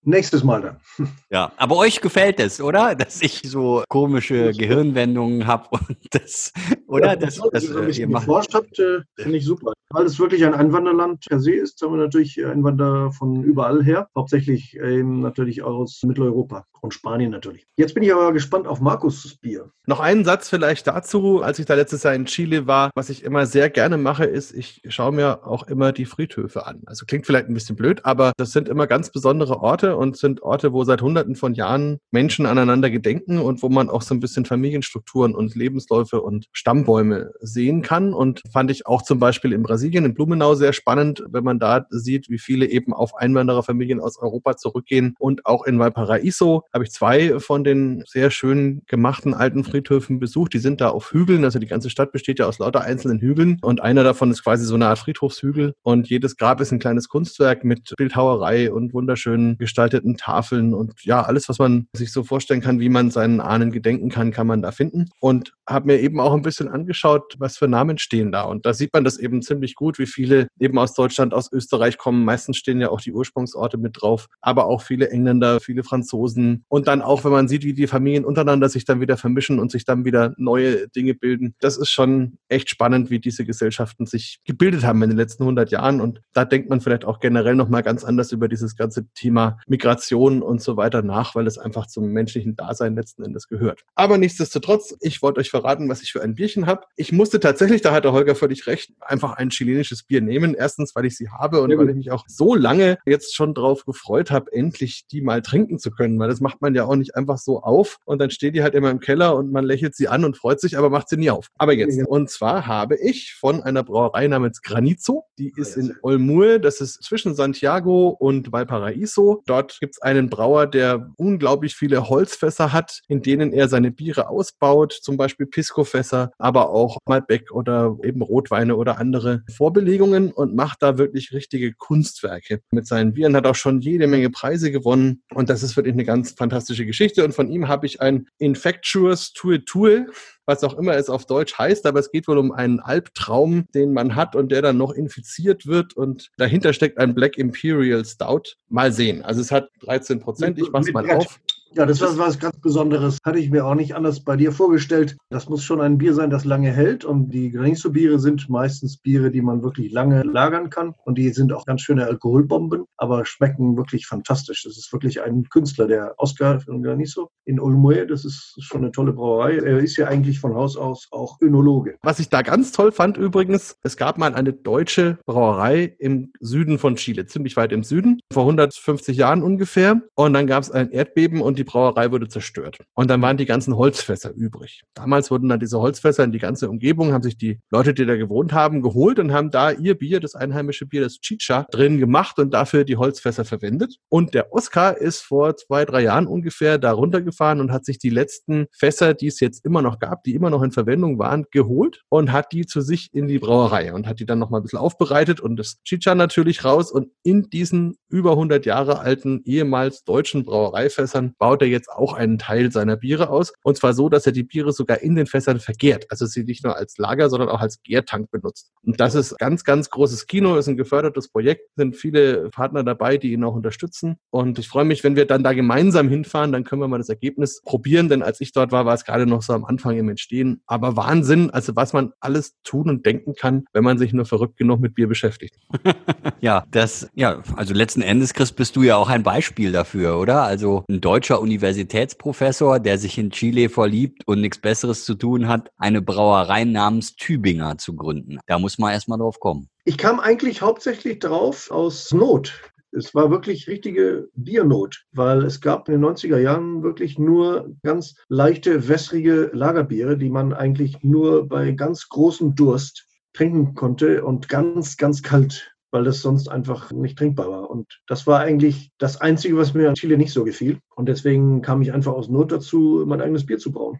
Nächstes 0.04 0.44
Mal 0.44 0.62
dann. 0.62 0.80
Ja, 1.32 1.52
aber 1.58 1.78
euch 1.78 2.02
gefällt 2.02 2.40
es, 2.40 2.60
oder? 2.60 2.96
Dass 2.96 3.22
ich 3.22 3.42
so 3.44 3.84
komische 3.88 4.52
Gehirnwendungen 4.52 5.46
habe 5.46 5.70
und 5.72 5.98
das, 6.12 6.52
oder? 6.88 7.10
Ja, 7.10 7.16
das, 7.16 7.36
das, 7.36 7.50
das, 7.52 7.74
das 7.74 7.98
äh, 7.98 8.02
ihr 8.02 8.08
geforscht 8.08 8.54
habt, 8.54 8.80
äh, 8.80 9.02
finde 9.18 9.38
ich 9.38 9.46
super. 9.46 9.74
Weil 9.92 10.06
es 10.06 10.20
wirklich 10.20 10.46
ein 10.46 10.54
Einwanderland 10.54 11.26
per 11.28 11.40
se 11.40 11.54
ist, 11.54 11.82
haben 11.82 11.94
wir 11.94 11.98
natürlich 11.98 12.44
Einwanderer 12.46 13.12
von 13.12 13.44
überall 13.44 13.84
her. 13.84 14.08
Hauptsächlich 14.16 14.78
eben 14.78 15.20
natürlich 15.20 15.64
aus 15.64 16.02
Mitteleuropa 16.04 16.66
und 16.82 16.94
Spanien 16.94 17.32
natürlich. 17.32 17.66
Jetzt 17.76 17.96
bin 17.96 18.04
ich 18.04 18.14
aber 18.14 18.32
gespannt 18.32 18.68
auf 18.68 18.82
Markus' 18.82 19.38
Bier. 19.42 19.72
Noch 19.88 20.00
einen 20.00 20.26
Satz 20.26 20.48
vielleicht 20.48 20.86
dazu, 20.86 21.42
als 21.42 21.58
ich 21.58 21.66
da 21.66 21.76
letztes 21.90 22.04
Jahr 22.04 22.14
in 22.14 22.26
Chile 22.26 22.68
war. 22.68 22.92
Was 22.94 23.10
ich 23.10 23.24
immer 23.24 23.48
sehr 23.48 23.72
gerne 23.72 23.98
mache, 23.98 24.26
ist, 24.26 24.54
ich 24.54 24.84
schaue 24.90 25.12
mir 25.12 25.48
auch 25.48 25.64
immer 25.64 25.92
die 25.92 26.06
Friedhöfe 26.06 26.68
an. 26.68 26.84
Also 26.86 27.08
klingt 27.08 27.26
vielleicht 27.26 27.48
ein 27.48 27.56
bisschen 27.56 27.76
blöd, 27.76 28.06
aber 28.06 28.32
das 28.38 28.52
sind 28.52 28.70
immer 28.70 28.86
ganz 28.86 29.12
besondere 29.12 29.60
Orte 29.60 29.96
und 29.96 30.16
sind 30.16 30.44
Orte, 30.44 30.72
wo 30.72 30.84
seit 30.84 31.02
hunderten 31.02 31.36
von 31.36 31.56
Jahren 31.56 31.98
Menschen 32.12 32.46
aneinander 32.46 32.92
gedenken 32.92 33.40
und 33.40 33.64
wo 33.64 33.70
man 33.70 33.90
auch 33.90 34.04
so 34.04 34.14
ein 34.14 34.20
bisschen 34.20 34.46
Familienstrukturen 34.46 35.34
und 35.34 35.56
Lebensläufe 35.56 36.22
und 36.22 36.46
Stammbäume 36.52 37.32
sehen 37.40 37.82
kann. 37.82 38.14
Und 38.14 38.44
fand 38.54 38.70
ich 38.70 38.86
auch 38.86 39.02
zum 39.02 39.18
Beispiel 39.18 39.52
in 39.52 39.64
Brasilien, 39.64 40.06
in 40.06 40.14
Blumenau 40.14 40.54
sehr 40.54 40.74
spannend, 40.74 41.24
wenn 41.28 41.44
man 41.44 41.58
da 41.58 41.88
sieht, 41.90 42.30
wie 42.30 42.38
viele 42.38 42.68
eben 42.68 42.94
auf 42.94 43.16
Einwandererfamilien 43.16 44.00
aus 44.00 44.20
Europa 44.20 44.58
zurückgehen. 44.58 45.16
Und 45.18 45.48
auch 45.48 45.66
in 45.66 45.80
Valparaiso 45.80 46.66
habe 46.72 46.84
ich 46.84 46.92
zwei 46.92 47.40
von 47.40 47.64
den 47.64 48.04
sehr 48.06 48.30
schön 48.30 48.84
gemachten 48.86 49.34
alten 49.34 49.64
Friedhöfen 49.64 50.20
besucht. 50.20 50.54
Die 50.54 50.60
sind 50.60 50.82
da 50.82 50.90
auf 50.90 51.14
Hügeln, 51.14 51.44
also 51.44 51.58
die 51.58 51.66
ganze 51.66 51.79
Stadt 51.88 52.12
besteht 52.12 52.40
ja 52.40 52.48
aus 52.48 52.60
lauter 52.60 52.82
einzelnen 52.82 53.20
Hügeln 53.20 53.58
und 53.62 53.82
einer 53.82 54.04
davon 54.04 54.32
ist 54.32 54.44
quasi 54.44 54.66
so 54.66 54.76
eine 54.76 54.88
Art 54.88 55.00
Friedhofshügel. 55.00 55.74
Und 55.84 56.10
jedes 56.10 56.36
Grab 56.36 56.60
ist 56.60 56.72
ein 56.72 56.80
kleines 56.80 57.08
Kunstwerk 57.08 57.64
mit 57.64 57.94
Bildhauerei 57.96 58.72
und 58.72 58.94
wunderschön 58.94 59.58
gestalteten 59.58 60.18
Tafeln 60.18 60.74
und 60.74 60.94
ja, 61.04 61.22
alles, 61.22 61.48
was 61.48 61.60
man 61.60 61.88
sich 61.96 62.12
so 62.12 62.24
vorstellen 62.24 62.62
kann, 62.62 62.80
wie 62.80 62.90
man 62.90 63.12
seinen 63.12 63.40
Ahnen 63.40 63.72
gedenken 63.72 64.10
kann, 64.10 64.32
kann 64.32 64.48
man 64.48 64.62
da 64.62 64.72
finden. 64.72 65.10
Und 65.20 65.54
habe 65.68 65.88
mir 65.88 66.00
eben 66.00 66.20
auch 66.20 66.34
ein 66.34 66.42
bisschen 66.42 66.68
angeschaut, 66.68 67.36
was 67.38 67.58
für 67.58 67.68
Namen 67.68 67.98
stehen 68.00 68.32
da. 68.32 68.44
Und 68.44 68.66
da 68.66 68.74
sieht 68.74 68.92
man 68.94 69.04
das 69.04 69.18
eben 69.18 69.42
ziemlich 69.42 69.76
gut, 69.76 70.00
wie 70.00 70.08
viele 70.08 70.48
eben 70.60 70.78
aus 70.80 70.94
Deutschland, 70.94 71.34
aus 71.34 71.52
Österreich 71.52 71.98
kommen. 71.98 72.26
Meistens 72.26 72.58
stehen 72.58 72.82
ja 72.82 72.90
auch 72.90 73.02
die 73.02 73.14
Ursprungsorte 73.14 73.78
mit 73.78 74.02
drauf, 74.02 74.28
aber 74.42 74.66
auch 74.66 74.82
viele 74.82 75.10
Engländer, 75.10 75.60
viele 75.60 75.84
Franzosen. 75.84 76.64
Und 76.70 76.88
dann 76.88 77.02
auch, 77.02 77.24
wenn 77.24 77.32
man 77.32 77.48
sieht, 77.48 77.64
wie 77.64 77.74
die 77.74 77.88
Familien 77.88 78.26
untereinander 78.26 78.70
sich 78.70 78.86
dann 78.86 79.02
wieder 79.02 79.18
vermischen 79.18 79.60
und 79.60 79.72
sich 79.72 79.86
dann 79.86 80.06
wieder 80.06 80.34
neue 80.38 80.88
Dinge 80.90 81.14
bilden, 81.14 81.54
das 81.60 81.69
ist 81.78 81.90
schon 81.90 82.38
echt 82.48 82.70
spannend, 82.70 83.10
wie 83.10 83.20
diese 83.20 83.46
Gesellschaften 83.46 84.06
sich 84.06 84.40
gebildet 84.46 84.84
haben 84.84 85.02
in 85.04 85.10
den 85.10 85.18
letzten 85.18 85.44
100 85.44 85.72
Jahren. 85.72 86.02
Und 86.02 86.22
da 86.34 86.46
denkt 86.46 86.70
man 86.70 86.82
vielleicht 86.82 87.06
auch 87.06 87.20
generell 87.20 87.56
nochmal 87.56 87.84
ganz 87.84 88.04
anders 88.04 88.32
über 88.32 88.48
dieses 88.48 88.76
ganze 88.76 89.08
Thema 89.14 89.58
Migration 89.68 90.42
und 90.42 90.62
so 90.62 90.78
weiter 90.78 91.02
nach, 91.02 91.36
weil 91.36 91.48
es 91.48 91.58
einfach 91.58 91.88
zum 91.88 92.08
menschlichen 92.12 92.56
Dasein 92.56 92.96
letzten 92.96 93.24
Endes 93.24 93.48
gehört. 93.48 93.84
Aber 93.96 94.18
nichtsdestotrotz, 94.18 94.96
ich 95.02 95.22
wollte 95.22 95.40
euch 95.40 95.50
verraten, 95.50 95.90
was 95.90 96.02
ich 96.02 96.12
für 96.12 96.22
ein 96.22 96.36
Bierchen 96.36 96.66
habe. 96.66 96.84
Ich 96.96 97.12
musste 97.12 97.40
tatsächlich, 97.40 97.82
da 97.82 97.92
hat 97.92 98.04
der 98.04 98.14
Holger 98.14 98.36
völlig 98.36 98.68
recht, 98.68 98.92
einfach 99.02 99.34
ein 99.34 99.50
chilenisches 99.50 100.04
Bier 100.04 100.22
nehmen. 100.22 100.54
Erstens, 100.54 100.96
weil 100.96 101.06
ich 101.06 101.18
sie 101.18 101.30
habe 101.30 101.62
und 101.62 101.76
weil 101.78 101.90
ich 101.90 101.96
mich 101.96 102.12
auch 102.12 102.26
so 102.28 102.56
lange 102.56 102.98
jetzt 103.06 103.36
schon 103.36 103.54
drauf 103.54 103.86
gefreut 103.86 104.32
habe, 104.32 104.52
endlich 104.52 105.06
die 105.12 105.22
mal 105.22 105.42
trinken 105.42 105.80
zu 105.80 105.92
können, 105.92 106.20
weil 106.20 106.30
das 106.30 106.42
macht 106.42 106.62
man 106.62 106.76
ja 106.76 106.86
auch 106.86 106.96
nicht 106.96 107.16
einfach 107.16 107.38
so 107.38 107.62
auf 107.62 107.98
und 108.06 108.20
dann 108.20 108.30
steht 108.30 108.56
die 108.56 108.64
halt 108.64 108.76
immer 108.76 108.90
im 108.90 109.00
Keller 109.00 109.36
und 109.36 109.52
man 109.52 109.66
lächelt 109.66 109.96
sie 109.96 110.08
an 110.08 110.26
und 110.26 110.38
freut 110.38 110.60
sich, 110.60 110.78
aber 110.78 110.90
macht 110.90 111.10
sie 111.10 111.18
nie 111.18 111.30
auf. 111.30 111.50
Aber 111.60 111.74
jetzt. 111.74 112.00
Und 112.08 112.30
zwar 112.30 112.68
habe 112.68 112.96
ich 112.96 113.34
von 113.34 113.62
einer 113.62 113.84
Brauerei 113.84 114.28
namens 114.28 114.62
Granizo, 114.62 115.26
die 115.38 115.52
ist 115.58 115.76
in 115.76 115.94
Olmue, 116.02 116.60
das 116.60 116.80
ist 116.80 117.04
zwischen 117.04 117.36
Santiago 117.36 118.08
und 118.10 118.54
Valparaiso. 118.54 119.44
Dort 119.46 119.78
gibt 119.82 119.96
es 119.96 120.02
einen 120.02 120.30
Brauer, 120.30 120.68
der 120.68 121.12
unglaublich 121.18 121.76
viele 121.76 122.08
Holzfässer 122.08 122.72
hat, 122.72 123.02
in 123.10 123.22
denen 123.22 123.52
er 123.52 123.68
seine 123.68 123.92
Biere 123.92 124.30
ausbaut, 124.30 124.94
zum 124.94 125.18
Beispiel 125.18 125.48
Pisco-Fässer, 125.48 126.32
aber 126.38 126.70
auch 126.70 126.98
Malbec 127.06 127.52
oder 127.52 127.98
eben 128.04 128.22
Rotweine 128.22 128.78
oder 128.78 128.98
andere 128.98 129.44
Vorbelegungen 129.54 130.32
und 130.32 130.56
macht 130.56 130.82
da 130.82 130.98
wirklich 130.98 131.34
richtige 131.34 131.74
Kunstwerke 131.74 132.62
mit 132.72 132.88
seinen 132.88 133.14
Bieren, 133.14 133.36
hat 133.36 133.46
auch 133.46 133.56
schon 133.56 133.82
jede 133.82 134.08
Menge 134.08 134.30
Preise 134.30 134.72
gewonnen 134.72 135.24
und 135.34 135.50
das 135.50 135.62
ist 135.62 135.76
wirklich 135.76 135.94
eine 135.94 136.06
ganz 136.06 136.32
fantastische 136.32 136.86
Geschichte 136.86 137.26
und 137.26 137.34
von 137.34 137.50
ihm 137.50 137.68
habe 137.68 137.86
ich 137.86 138.00
ein 138.00 138.28
Infectious 138.38 139.34
Tue 139.34 139.66
Tue 139.66 140.08
was 140.50 140.64
auch 140.64 140.74
immer 140.80 140.98
es 140.98 141.10
auf 141.10 141.28
Deutsch 141.28 141.58
heißt, 141.60 141.86
aber 141.86 142.00
es 142.00 142.12
geht 142.12 142.28
wohl 142.28 142.40
um 142.40 142.52
einen 142.52 142.80
Albtraum, 142.80 143.68
den 143.76 143.94
man 143.94 144.16
hat 144.16 144.36
und 144.36 144.52
der 144.52 144.64
dann 144.64 144.78
noch 144.78 144.92
infiziert 144.92 145.68
wird 145.68 145.96
und 145.96 146.32
dahinter 146.38 146.74
steckt 146.74 146.98
ein 146.98 147.14
Black 147.14 147.38
Imperial 147.38 148.04
Stout. 148.04 148.56
Mal 148.68 148.92
sehen. 148.92 149.22
Also 149.22 149.42
es 149.42 149.52
hat 149.52 149.70
13 149.82 150.20
Prozent. 150.20 150.58
Ich 150.58 150.72
mach's 150.72 150.92
mal 150.92 151.08
auf. 151.12 151.40
Ja, 151.74 151.86
das 151.86 152.02
war 152.02 152.18
was 152.18 152.40
ganz 152.40 152.60
Besonderes. 152.60 153.20
Hatte 153.24 153.38
ich 153.38 153.52
mir 153.52 153.66
auch 153.66 153.76
nicht 153.76 153.96
anders 153.96 154.24
bei 154.24 154.36
dir 154.36 154.52
vorgestellt. 154.52 155.18
Das 155.30 155.50
muss 155.50 155.64
schon 155.64 155.82
ein 155.82 155.98
Bier 156.00 156.14
sein, 156.14 156.30
das 156.30 156.44
lange 156.44 156.72
hält. 156.72 157.06
Und 157.06 157.30
die 157.30 157.52
Granizo-Biere 157.52 158.20
sind 158.20 158.50
meistens 158.50 158.98
Biere, 158.98 159.30
die 159.30 159.42
man 159.42 159.62
wirklich 159.62 159.92
lange 159.92 160.24
lagern 160.24 160.70
kann. 160.70 160.96
Und 161.06 161.18
die 161.18 161.30
sind 161.30 161.54
auch 161.54 161.66
ganz 161.66 161.82
schöne 161.82 162.06
Alkoholbomben, 162.06 162.86
aber 162.98 163.26
schmecken 163.26 163.78
wirklich 163.78 164.08
fantastisch. 164.08 164.64
Das 164.64 164.78
ist 164.78 164.92
wirklich 164.92 165.22
ein 165.22 165.44
Künstler, 165.50 165.88
der 165.88 166.16
Oscar 166.18 166.60
von 166.60 166.82
Granizo 166.82 167.30
in 167.46 167.60
Olmué. 167.60 168.06
Das 168.06 168.26
ist 168.26 168.56
schon 168.60 168.82
eine 168.82 168.92
tolle 168.92 169.14
Brauerei. 169.14 169.58
Er 169.58 169.80
ist 169.80 169.96
ja 169.98 170.08
eigentlich 170.08 170.40
von 170.40 170.56
Haus 170.56 170.76
aus 170.76 171.08
auch 171.12 171.40
Önologe. 171.40 171.98
Was 172.02 172.20
ich 172.20 172.30
da 172.30 172.42
ganz 172.42 172.72
toll 172.72 172.92
fand 172.92 173.18
übrigens, 173.18 173.78
es 173.84 173.96
gab 173.96 174.18
mal 174.18 174.34
eine 174.34 174.54
deutsche 174.54 175.20
Brauerei 175.26 175.96
im 176.00 176.32
Süden 176.40 176.80
von 176.80 176.96
Chile, 176.96 177.28
ziemlich 177.28 177.56
weit 177.58 177.72
im 177.72 177.84
Süden, 177.84 178.20
vor 178.34 178.44
150 178.44 179.16
Jahren 179.18 179.44
ungefähr. 179.44 180.02
Und 180.16 180.34
dann 180.34 180.48
gab 180.48 180.64
es 180.64 180.72
ein 180.72 180.90
Erdbeben 180.90 181.42
und 181.42 181.59
die 181.60 181.64
Brauerei 181.64 182.12
wurde 182.12 182.28
zerstört. 182.28 182.80
Und 182.96 183.10
dann 183.10 183.22
waren 183.22 183.38
die 183.38 183.46
ganzen 183.46 183.76
Holzfässer 183.76 184.34
übrig. 184.34 184.82
Damals 184.94 185.30
wurden 185.30 185.50
dann 185.50 185.60
diese 185.60 185.80
Holzfässer 185.80 186.24
in 186.24 186.32
die 186.32 186.40
ganze 186.40 186.70
Umgebung, 186.70 187.14
haben 187.14 187.22
sich 187.22 187.38
die 187.38 187.60
Leute, 187.70 187.94
die 187.94 188.06
da 188.06 188.16
gewohnt 188.16 188.54
haben, 188.54 188.82
geholt 188.82 189.20
und 189.20 189.34
haben 189.34 189.52
da 189.52 189.72
ihr 189.72 189.98
Bier, 189.98 190.20
das 190.20 190.36
einheimische 190.36 190.86
Bier, 190.86 191.02
das 191.02 191.20
Chicha, 191.20 191.68
drin 191.72 192.00
gemacht 192.00 192.40
und 192.40 192.54
dafür 192.54 192.86
die 192.86 192.98
Holzfässer 192.98 193.46
verwendet. 193.46 193.98
Und 194.10 194.34
der 194.34 194.54
Oscar 194.54 194.98
ist 194.98 195.22
vor 195.22 195.56
zwei, 195.58 195.86
drei 195.86 196.04
Jahren 196.04 196.28
ungefähr 196.28 196.78
da 196.78 196.92
runtergefahren 196.92 197.60
und 197.60 197.72
hat 197.72 197.86
sich 197.86 198.00
die 198.00 198.10
letzten 198.10 198.68
Fässer, 198.72 199.14
die 199.14 199.28
es 199.28 199.40
jetzt 199.40 199.66
immer 199.66 199.82
noch 199.82 200.00
gab, 200.00 200.24
die 200.24 200.34
immer 200.34 200.50
noch 200.50 200.64
in 200.64 200.72
Verwendung 200.72 201.20
waren, 201.20 201.46
geholt 201.52 202.04
und 202.10 202.32
hat 202.32 202.54
die 202.54 202.66
zu 202.66 202.82
sich 202.82 203.10
in 203.14 203.28
die 203.28 203.40
Brauerei 203.40 203.94
und 203.94 204.08
hat 204.08 204.20
die 204.20 204.26
dann 204.26 204.40
nochmal 204.40 204.62
ein 204.62 204.64
bisschen 204.64 204.80
aufbereitet 204.80 205.42
und 205.42 205.58
das 205.58 205.82
Chicha 205.84 206.16
natürlich 206.16 206.64
raus 206.64 206.92
und 206.92 207.10
in 207.24 207.50
diesen 207.50 207.98
über 208.08 208.32
100 208.32 208.66
Jahre 208.66 209.00
alten 209.00 209.42
ehemals 209.44 210.04
deutschen 210.04 210.46
Brauereifässern 210.46 211.34
baut 211.38 211.49
er 211.58 211.68
jetzt 211.68 211.90
auch 211.90 212.14
einen 212.14 212.38
Teil 212.38 212.72
seiner 212.72 212.96
Biere 212.96 213.30
aus. 213.30 213.54
Und 213.64 213.78
zwar 213.78 213.94
so, 213.94 214.10
dass 214.10 214.26
er 214.26 214.32
die 214.32 214.44
Biere 214.44 214.72
sogar 214.72 215.02
in 215.02 215.16
den 215.16 215.28
Fässern 215.28 215.60
vergärt. 215.60 216.06
Also 216.10 216.26
sie 216.26 216.44
nicht 216.44 216.64
nur 216.64 216.76
als 216.76 216.98
Lager, 216.98 217.30
sondern 217.30 217.50
auch 217.50 217.62
als 217.62 217.82
Gärtank 217.84 218.32
benutzt. 218.32 218.72
Und 218.84 219.00
das 219.00 219.16
ist 219.16 219.38
ganz, 219.38 219.64
ganz 219.64 219.90
großes 219.90 220.28
Kino, 220.28 220.56
ist 220.56 220.68
ein 220.68 220.78
gefördertes 220.78 221.30
Projekt, 221.30 221.70
sind 221.76 221.96
viele 221.96 222.50
Partner 222.50 222.84
dabei, 222.84 223.18
die 223.18 223.34
ihn 223.34 223.44
auch 223.44 223.56
unterstützen. 223.56 224.18
Und 224.30 224.60
ich 224.60 224.68
freue 224.68 224.86
mich, 224.86 225.04
wenn 225.04 225.16
wir 225.16 225.26
dann 225.26 225.44
da 225.44 225.54
gemeinsam 225.54 226.10
hinfahren, 226.10 226.52
dann 226.52 226.64
können 226.64 226.82
wir 226.82 226.88
mal 226.88 226.98
das 226.98 227.10
Ergebnis 227.10 227.62
probieren. 227.64 228.10
Denn 228.10 228.22
als 228.22 228.42
ich 228.42 228.52
dort 228.52 228.72
war, 228.72 228.86
war 228.86 228.94
es 228.94 229.06
gerade 229.06 229.26
noch 229.26 229.42
so 229.42 229.54
am 229.54 229.66
Anfang 229.66 229.98
im 229.98 230.10
Entstehen. 230.10 230.62
Aber 230.68 230.96
Wahnsinn, 230.96 231.50
also 231.50 231.76
was 231.76 231.94
man 231.94 232.14
alles 232.20 232.56
tun 232.64 232.90
und 232.90 233.06
denken 233.06 233.34
kann, 233.36 233.66
wenn 233.74 233.84
man 233.84 233.98
sich 233.98 234.14
nur 234.14 234.26
verrückt 234.26 234.58
genug 234.58 234.80
mit 234.80 234.96
Bier 234.96 235.08
beschäftigt. 235.08 235.56
ja, 236.42 236.64
das, 236.72 237.10
ja, 237.16 237.42
also 237.56 237.74
letzten 237.74 238.02
Endes, 238.02 238.34
Chris, 238.34 238.52
bist 238.52 238.76
du 238.76 238.84
ja 238.84 238.98
auch 238.98 239.10
ein 239.10 239.24
Beispiel 239.24 239.72
dafür, 239.72 240.20
oder? 240.20 240.44
Also 240.44 240.84
ein 240.90 241.02
deutscher 241.02 241.39
Universitätsprofessor, 241.42 242.80
der 242.80 242.98
sich 242.98 243.18
in 243.18 243.32
Chile 243.32 243.70
verliebt 243.70 244.24
und 244.26 244.42
nichts 244.42 244.60
Besseres 244.60 245.06
zu 245.06 245.16
tun 245.16 245.48
hat, 245.48 245.72
eine 245.78 246.02
Brauerei 246.02 246.64
namens 246.64 247.16
Tübinger 247.16 247.78
zu 247.78 247.96
gründen. 247.96 248.40
Da 248.48 248.60
muss 248.60 248.78
man 248.78 248.92
erstmal 248.92 249.20
drauf 249.20 249.40
kommen. 249.40 249.70
Ich 249.86 249.98
kam 249.98 250.20
eigentlich 250.20 250.62
hauptsächlich 250.62 251.20
drauf 251.20 251.72
aus 251.72 252.12
Not. 252.12 252.54
Es 252.92 253.14
war 253.14 253.30
wirklich 253.30 253.68
richtige 253.68 254.30
Biernot, 254.34 255.06
weil 255.12 255.44
es 255.44 255.62
gab 255.62 255.88
in 255.90 256.02
den 256.02 256.06
90er 256.06 256.40
Jahren 256.40 256.82
wirklich 256.82 257.20
nur 257.20 257.76
ganz 257.84 258.16
leichte, 258.30 258.88
wässrige 258.88 259.52
Lagerbiere, 259.54 260.18
die 260.18 260.30
man 260.30 260.54
eigentlich 260.54 261.04
nur 261.04 261.48
bei 261.48 261.72
ganz 261.72 262.10
großem 262.10 262.56
Durst 262.56 263.06
trinken 263.34 263.76
konnte 263.76 264.24
und 264.24 264.50
ganz, 264.50 264.98
ganz 264.98 265.22
kalt 265.22 265.72
weil 265.92 266.04
das 266.04 266.22
sonst 266.22 266.50
einfach 266.50 266.92
nicht 266.92 267.18
trinkbar 267.18 267.50
war. 267.50 267.70
Und 267.70 268.00
das 268.08 268.28
war 268.28 268.40
eigentlich 268.40 268.92
das 268.98 269.20
Einzige, 269.22 269.58
was 269.58 269.74
mir 269.74 269.90
an 269.90 269.96
Chile 269.96 270.18
nicht 270.18 270.34
so 270.34 270.44
gefiel. 270.44 270.80
Und 270.96 271.08
deswegen 271.08 271.62
kam 271.62 271.82
ich 271.82 271.94
einfach 271.94 272.14
aus 272.14 272.30
Not 272.30 272.52
dazu, 272.52 273.04
mein 273.08 273.22
eigenes 273.22 273.46
Bier 273.46 273.58
zu 273.58 273.72
brauen. 273.72 274.00